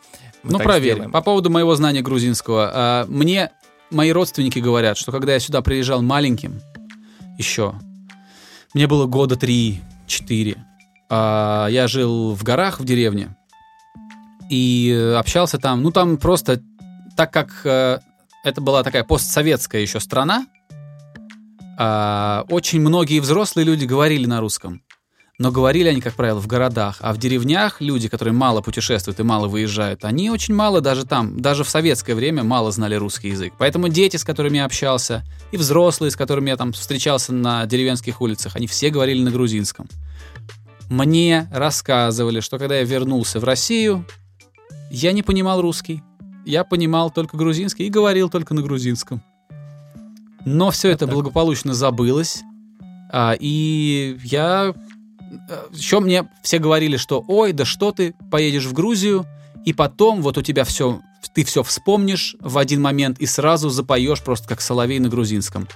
[0.43, 1.13] ну, сделаем.
[1.13, 2.71] По поводу моего знания грузинского.
[2.75, 3.53] а, мне
[3.91, 6.61] мои родственники говорят, что когда я сюда приезжал маленьким,
[7.39, 7.75] еще,
[8.77, 10.59] мне было года 3-4,
[11.09, 13.35] а, я жил в горах в деревне
[14.51, 16.61] и э, общался там, ну там просто,
[17.17, 18.01] так как э,
[18.45, 20.47] это была такая постсоветская еще страна,
[21.79, 24.83] а, очень многие взрослые люди говорили на русском.
[25.39, 26.97] Но говорили они, как правило, в городах.
[27.01, 31.39] А в деревнях люди, которые мало путешествуют и мало выезжают, они очень мало даже там,
[31.39, 33.53] даже в советское время мало знали русский язык.
[33.59, 38.23] Поэтому дети, с которыми я общался, и взрослые, с которыми я там встречался на деревенских
[38.23, 39.89] улицах, они все говорили на грузинском.
[40.89, 44.07] Мне рассказывали, что когда я вернулся в Россию,
[44.91, 46.03] я не понимал русский.
[46.47, 49.23] Я понимал только грузинский и говорил только на грузинском.
[50.47, 52.43] Но все это благополучно забылось.
[53.13, 54.75] А, и я...
[55.73, 59.27] Еще мне все говорили, что ой, да что ты, поедешь в Грузию,
[59.65, 61.01] и потом вот у тебя все,
[61.35, 65.69] ты все вспомнишь в один момент и сразу запоешь просто как соловей на грузинском.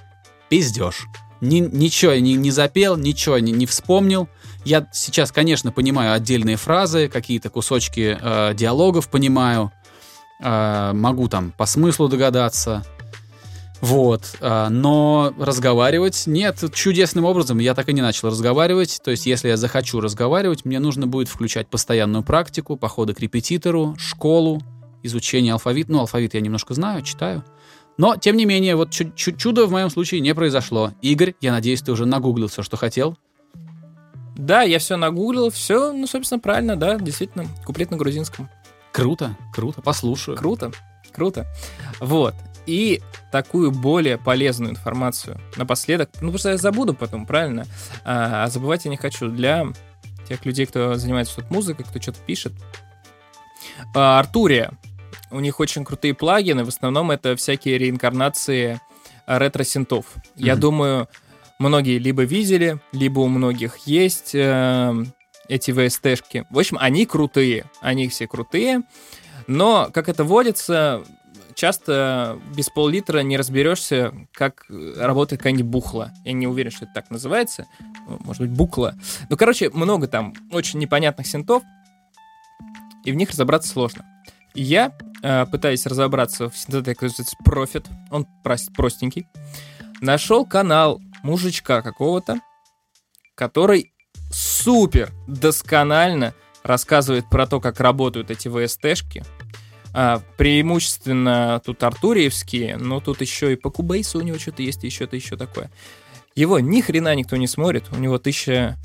[0.48, 1.06] Пиздешь.
[1.40, 4.28] Ни- ничего не, не запел, ничего не, не вспомнил.
[4.64, 9.72] Я сейчас, конечно, понимаю отдельные фразы, какие-то кусочки э, диалогов понимаю,
[10.40, 12.84] э, могу там по смыслу догадаться.
[13.80, 19.00] Вот, а, но разговаривать нет, чудесным образом я так и не начал разговаривать.
[19.02, 23.96] То есть, если я захочу разговаривать, мне нужно будет включать постоянную практику, походы к репетитору,
[23.98, 24.60] школу,
[25.02, 25.92] изучение алфавита.
[25.92, 27.42] Ну, алфавит я немножко знаю, читаю.
[27.96, 30.92] Но, тем не менее, вот чу- чу- чудо в моем случае не произошло.
[31.02, 33.16] Игорь, я надеюсь, ты уже нагуглил все, что хотел.
[34.36, 38.48] Да, я все нагуглил, все, ну, собственно, правильно, да, действительно, куплет на грузинском.
[38.92, 40.36] Круто, круто, послушаю.
[40.36, 40.72] Круто,
[41.12, 41.46] круто.
[42.00, 42.34] Вот.
[42.66, 43.02] И
[43.32, 47.66] такую более полезную информацию напоследок, ну, потому что я забуду потом, правильно?
[48.04, 49.28] А, а забывать я не хочу.
[49.28, 49.66] Для
[50.28, 52.52] тех людей, кто занимается тут музыкой, кто что-то пишет.
[53.94, 54.72] А, Артурия.
[55.30, 56.64] У них очень крутые плагины.
[56.64, 58.80] В основном это всякие реинкарнации
[59.26, 60.06] ретро-синтов.
[60.34, 60.60] Я Мгм.
[60.60, 61.08] думаю,
[61.58, 65.04] многие либо видели, либо у многих есть э,
[65.48, 66.46] эти VST-шки.
[66.50, 68.82] В общем, они крутые, они все крутые,
[69.46, 71.02] но, как это водится,
[71.60, 74.64] часто без пол-литра не разберешься, как
[74.96, 76.10] работает какая-нибудь бухла.
[76.24, 77.66] Я не уверен, что это так называется.
[78.06, 78.94] Может быть, букла.
[79.28, 81.62] Ну, короче, много там очень непонятных синтов,
[83.04, 84.06] и в них разобраться сложно.
[84.54, 89.26] Я э, пытаюсь разобраться в синтетике, который называется Profit, он простенький,
[90.00, 92.40] нашел канал мужичка какого-то,
[93.34, 93.92] который
[94.32, 96.32] супер досконально
[96.62, 99.24] рассказывает про то, как работают эти VST-шки.
[99.92, 104.90] А, преимущественно тут артуриевские, но тут еще и по кубейсу у него что-то есть, и
[104.90, 105.70] что-то еще такое.
[106.34, 108.76] Его ни хрена никто не смотрит, у него тысяча,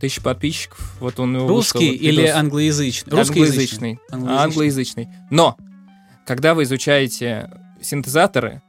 [0.00, 0.96] тысяча подписчиков.
[1.00, 3.20] Вот он Русский вот или англоязычный?
[3.20, 3.98] Англоязычный.
[4.10, 4.44] Англоязычный.
[4.44, 5.08] Англоязычный.
[5.30, 5.56] Но,
[6.26, 7.50] когда вы изучаете
[7.82, 8.62] синтезаторы,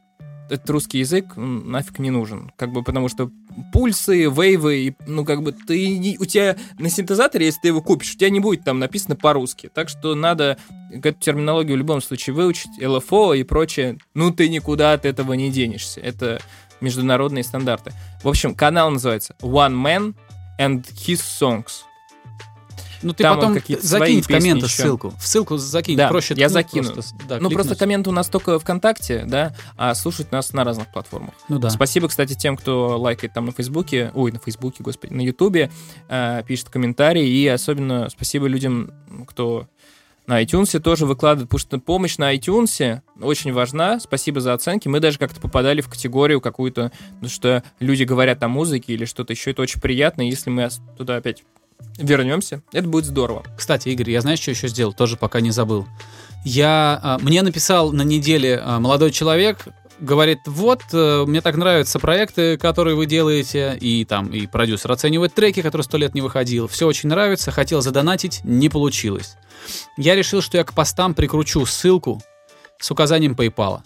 [0.50, 2.52] этот русский язык нафиг не нужен.
[2.56, 3.32] Как бы потому что
[3.74, 8.18] пульсы, вейвы, ну как бы ты у тебя на синтезаторе, если ты его купишь, у
[8.18, 9.70] тебя не будет там написано по-русски.
[9.74, 10.58] Так что надо
[10.92, 13.98] эту терминологию в любом случае выучить, LFO и прочее.
[14.14, 16.00] Ну ты никуда от этого не денешься.
[16.00, 16.40] Это
[16.82, 17.92] международные стандарты.
[18.24, 20.16] В общем, канал называется One Man
[20.60, 21.84] and His Songs.
[23.02, 25.14] Ну, ты Там потом закинь в комменты ссылку.
[25.18, 26.92] В ссылку закинь, да, проще я закину.
[26.92, 30.92] Просто, да, ну, просто комменты у нас только ВКонтакте, да, а слушать нас на разных
[30.92, 31.34] платформах.
[31.50, 31.70] Ну да.
[31.70, 35.72] Спасибо, кстати, тем, кто лайкает там на Фейсбуке, ой, на Фейсбуке, господи, на Ютубе,
[36.08, 38.92] э, пишет комментарии, и особенно спасибо людям,
[39.28, 39.68] кто
[40.28, 44.00] на iTunes тоже выкладывает, потому что помощь на iTunes очень важна.
[44.00, 44.88] Спасибо за оценки.
[44.88, 46.92] Мы даже как-то попадали в категорию какую-то,
[47.22, 49.52] ну, что люди говорят о музыке или что-то еще.
[49.52, 51.44] Это очень приятно, если мы туда опять
[51.98, 52.62] вернемся.
[52.72, 53.44] Это будет здорово.
[53.58, 54.94] Кстати, Игорь, я знаешь, что еще сделал?
[54.94, 55.88] Тоже пока не забыл.
[56.44, 59.68] Я, а, мне написал на неделе а, молодой человек,
[60.00, 65.34] говорит, вот, э, мне так нравятся проекты, которые вы делаете, и там, и продюсер оценивает
[65.34, 66.68] треки, которые сто лет не выходил.
[66.68, 69.36] Все очень нравится, хотел задонатить, не получилось.
[69.98, 72.22] Я решил, что я к постам прикручу ссылку
[72.80, 73.80] с указанием PayPal.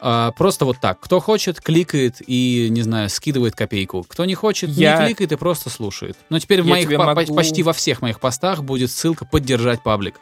[0.00, 1.00] А, просто вот так.
[1.00, 4.04] Кто хочет, кликает и, не знаю, скидывает копейку.
[4.08, 5.00] Кто не хочет, я...
[5.00, 6.16] не кликает и просто слушает.
[6.30, 7.34] Но теперь в моих по- могу...
[7.34, 10.20] почти во всех моих постах будет ссылка поддержать паблик.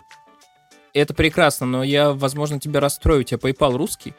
[0.94, 3.20] Это прекрасно, но я, возможно, тебя расстрою.
[3.20, 4.14] У тебя PayPal русский?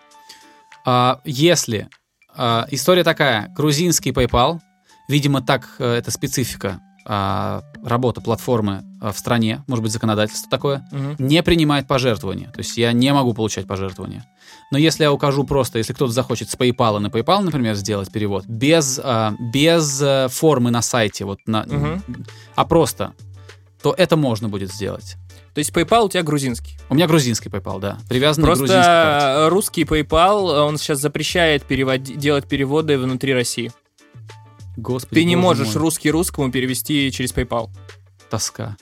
[0.85, 1.89] А, если
[2.35, 4.59] а, история такая, грузинский PayPal,
[5.07, 6.79] видимо, так а, это специфика
[7.09, 11.15] а, работа платформы а, в стране, может быть, законодательство такое, угу.
[11.23, 12.51] не принимает пожертвования.
[12.51, 14.25] То есть я не могу получать пожертвования.
[14.71, 18.45] Но если я укажу просто, если кто-то захочет с PayPal на PayPal, например, сделать перевод,
[18.45, 22.01] без, а, без э, формы на сайте, вот на, угу.
[22.55, 23.13] а просто,
[23.81, 25.15] то это можно будет сделать.
[25.53, 26.77] То есть PayPal у тебя грузинский?
[26.89, 27.97] У меня грузинский PayPal, да.
[28.09, 29.47] Привязан Просто к грузинской карте.
[29.47, 33.71] русский PayPal, он сейчас запрещает переводи, делать переводы внутри России.
[34.77, 35.77] Господи, Ты не можешь мой.
[35.77, 37.69] русский русскому перевести через PayPal.
[38.29, 38.77] Тоска.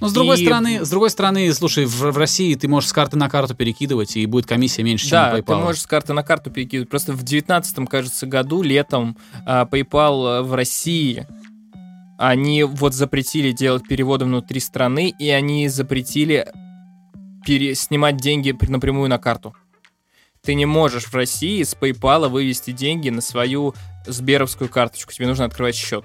[0.00, 0.44] Но с другой и...
[0.44, 4.16] стороны, с другой стороны, слушай, в, в России ты можешь с карты на карту перекидывать,
[4.16, 5.44] и будет комиссия меньше, да, чем на PayPal.
[5.44, 6.88] ты можешь с карты на карту перекидывать.
[6.88, 11.26] Просто в 19 кажется, году, летом, а, PayPal в России
[12.18, 16.46] они вот запретили делать переводы внутри страны, и они запретили
[17.44, 17.74] пере...
[17.74, 19.54] снимать деньги напрямую на карту.
[20.42, 23.74] Ты не можешь в России с PayPal вывести деньги на свою
[24.06, 25.12] Сберовскую карточку.
[25.12, 26.04] Тебе нужно открывать счет.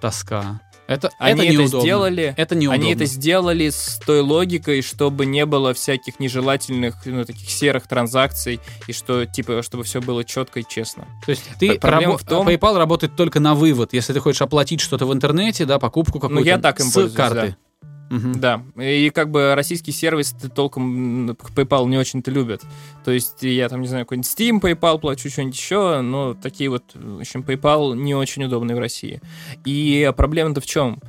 [0.00, 0.60] Тоска.
[0.90, 2.34] Это, они это, это сделали.
[2.36, 2.84] Это неудобно.
[2.84, 8.58] Они это сделали с той логикой, чтобы не было всяких нежелательных, ну, таких серых транзакций,
[8.88, 11.06] и что, типа, чтобы все было четко и честно.
[11.24, 12.48] То есть ты рабо- в том...
[12.48, 13.92] PayPal работает только на вывод.
[13.92, 17.10] Если ты хочешь оплатить что-то в интернете, да, покупку какую-то ну, я так им с
[17.12, 17.50] карты.
[17.50, 17.69] Да.
[18.10, 18.32] Угу.
[18.36, 22.62] Да, и как бы российский сервис толком PayPal не очень-то любят.
[23.04, 26.82] То есть я там, не знаю, какой-нибудь Steam, PayPal плачу, что-нибудь еще, но такие вот,
[26.94, 29.20] в общем, PayPal не очень удобный в России.
[29.64, 31.00] И проблема-то в чем?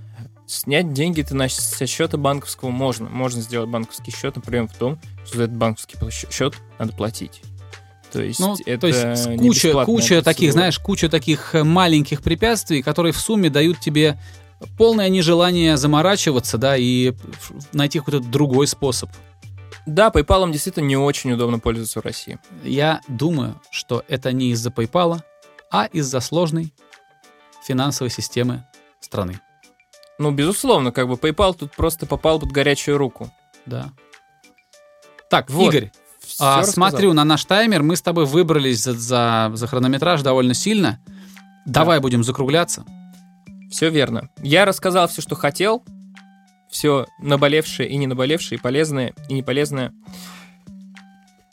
[0.45, 3.09] Снять деньги ты на, со счета банковского можно.
[3.09, 5.97] Можно сделать банковский счет, но проблема в том, что за этот банковский
[6.29, 7.41] счет надо платить.
[8.11, 12.81] То есть, ну, это то есть куча, куча таких, знаешь, куча таких э, маленьких препятствий,
[12.81, 14.19] которые в сумме дают тебе
[14.77, 17.13] полное нежелание заморачиваться, да, и
[17.73, 19.09] найти какой-то другой способ.
[19.85, 22.39] Да, PayPal действительно не очень удобно пользоваться в России.
[22.63, 25.21] Я думаю, что это не из-за PayPal,
[25.71, 26.73] а из-за сложной
[27.65, 28.65] финансовой системы
[28.99, 29.39] страны.
[30.19, 33.31] Ну, безусловно, как бы PayPal тут просто попал под горячую руку.
[33.65, 33.91] Да.
[35.29, 35.73] Так, вот.
[35.73, 35.91] Игорь,
[36.39, 40.99] а, смотрю на наш таймер, мы с тобой выбрались за, за, за хронометраж довольно сильно.
[41.65, 41.81] Да.
[41.81, 42.85] Давай будем закругляться.
[43.71, 44.29] Все верно.
[44.43, 45.83] Я рассказал все, что хотел.
[46.69, 49.93] Все наболевшее и не наболевшее, и полезное, и не полезное.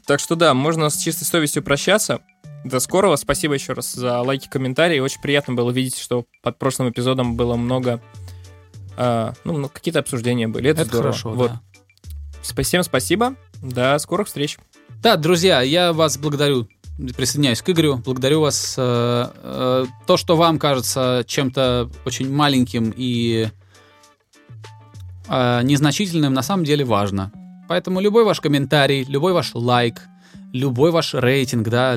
[0.06, 2.20] Так что да, можно с чистой совестью прощаться.
[2.64, 3.16] До скорого.
[3.16, 4.98] Спасибо еще раз за лайки, комментарии.
[4.98, 8.00] Очень приятно было видеть, что под прошлым эпизодом было много...
[8.96, 10.70] э, ну, какие-то обсуждения были.
[10.70, 11.12] Это, Это здорово.
[11.12, 11.52] хорошо, Вот.
[11.52, 12.62] да.
[12.62, 13.34] Всем спасибо.
[13.62, 14.58] До скорых встреч.
[15.02, 16.68] Да, друзья, я вас благодарю,
[17.16, 18.74] присоединяюсь к Игорю, благодарю вас.
[18.76, 23.48] э, э, то, что вам кажется чем-то очень маленьким и
[25.28, 27.32] э, незначительным, на самом деле важно.
[27.68, 30.02] Поэтому любой ваш комментарий, любой ваш лайк,
[30.52, 31.94] любой ваш рейтинг, да,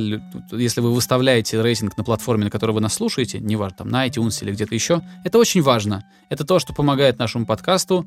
[0.52, 4.44] если вы выставляете рейтинг на платформе, на которой вы нас слушаете, неважно, там на iTunes
[4.44, 6.06] или где-то еще, это очень важно.
[6.30, 8.06] Это то, что помогает нашему подкасту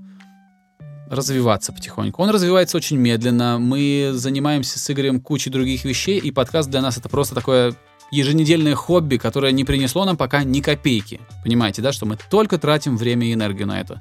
[1.09, 2.23] развиваться потихоньку.
[2.23, 3.59] Он развивается очень медленно.
[3.59, 7.75] Мы занимаемся с Игорем кучей других вещей, и подкаст для нас это просто такое
[8.11, 11.21] еженедельное хобби, которое не принесло нам пока ни копейки.
[11.43, 14.01] Понимаете, да, что мы только тратим время и энергию на это.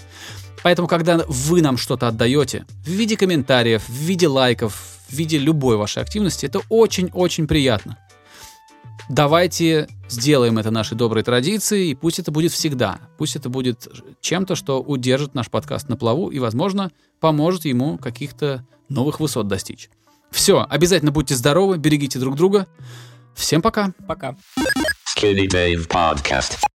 [0.62, 5.78] Поэтому, когда вы нам что-то отдаете в виде комментариев, в виде лайков, в виде любой
[5.78, 7.98] вашей активности, это очень-очень приятно.
[9.10, 13.00] Давайте сделаем это нашей доброй традицией, и пусть это будет всегда.
[13.18, 13.88] Пусть это будет
[14.22, 19.90] чем-то, что удержит наш подкаст на плаву и, возможно, поможет ему каких-то новых высот достичь.
[20.32, 22.68] Все, обязательно будьте здоровы, берегите друг друга.
[23.36, 23.94] Всем пока.
[24.08, 24.36] Пока.
[25.16, 26.64] Skinny Dave Podcast.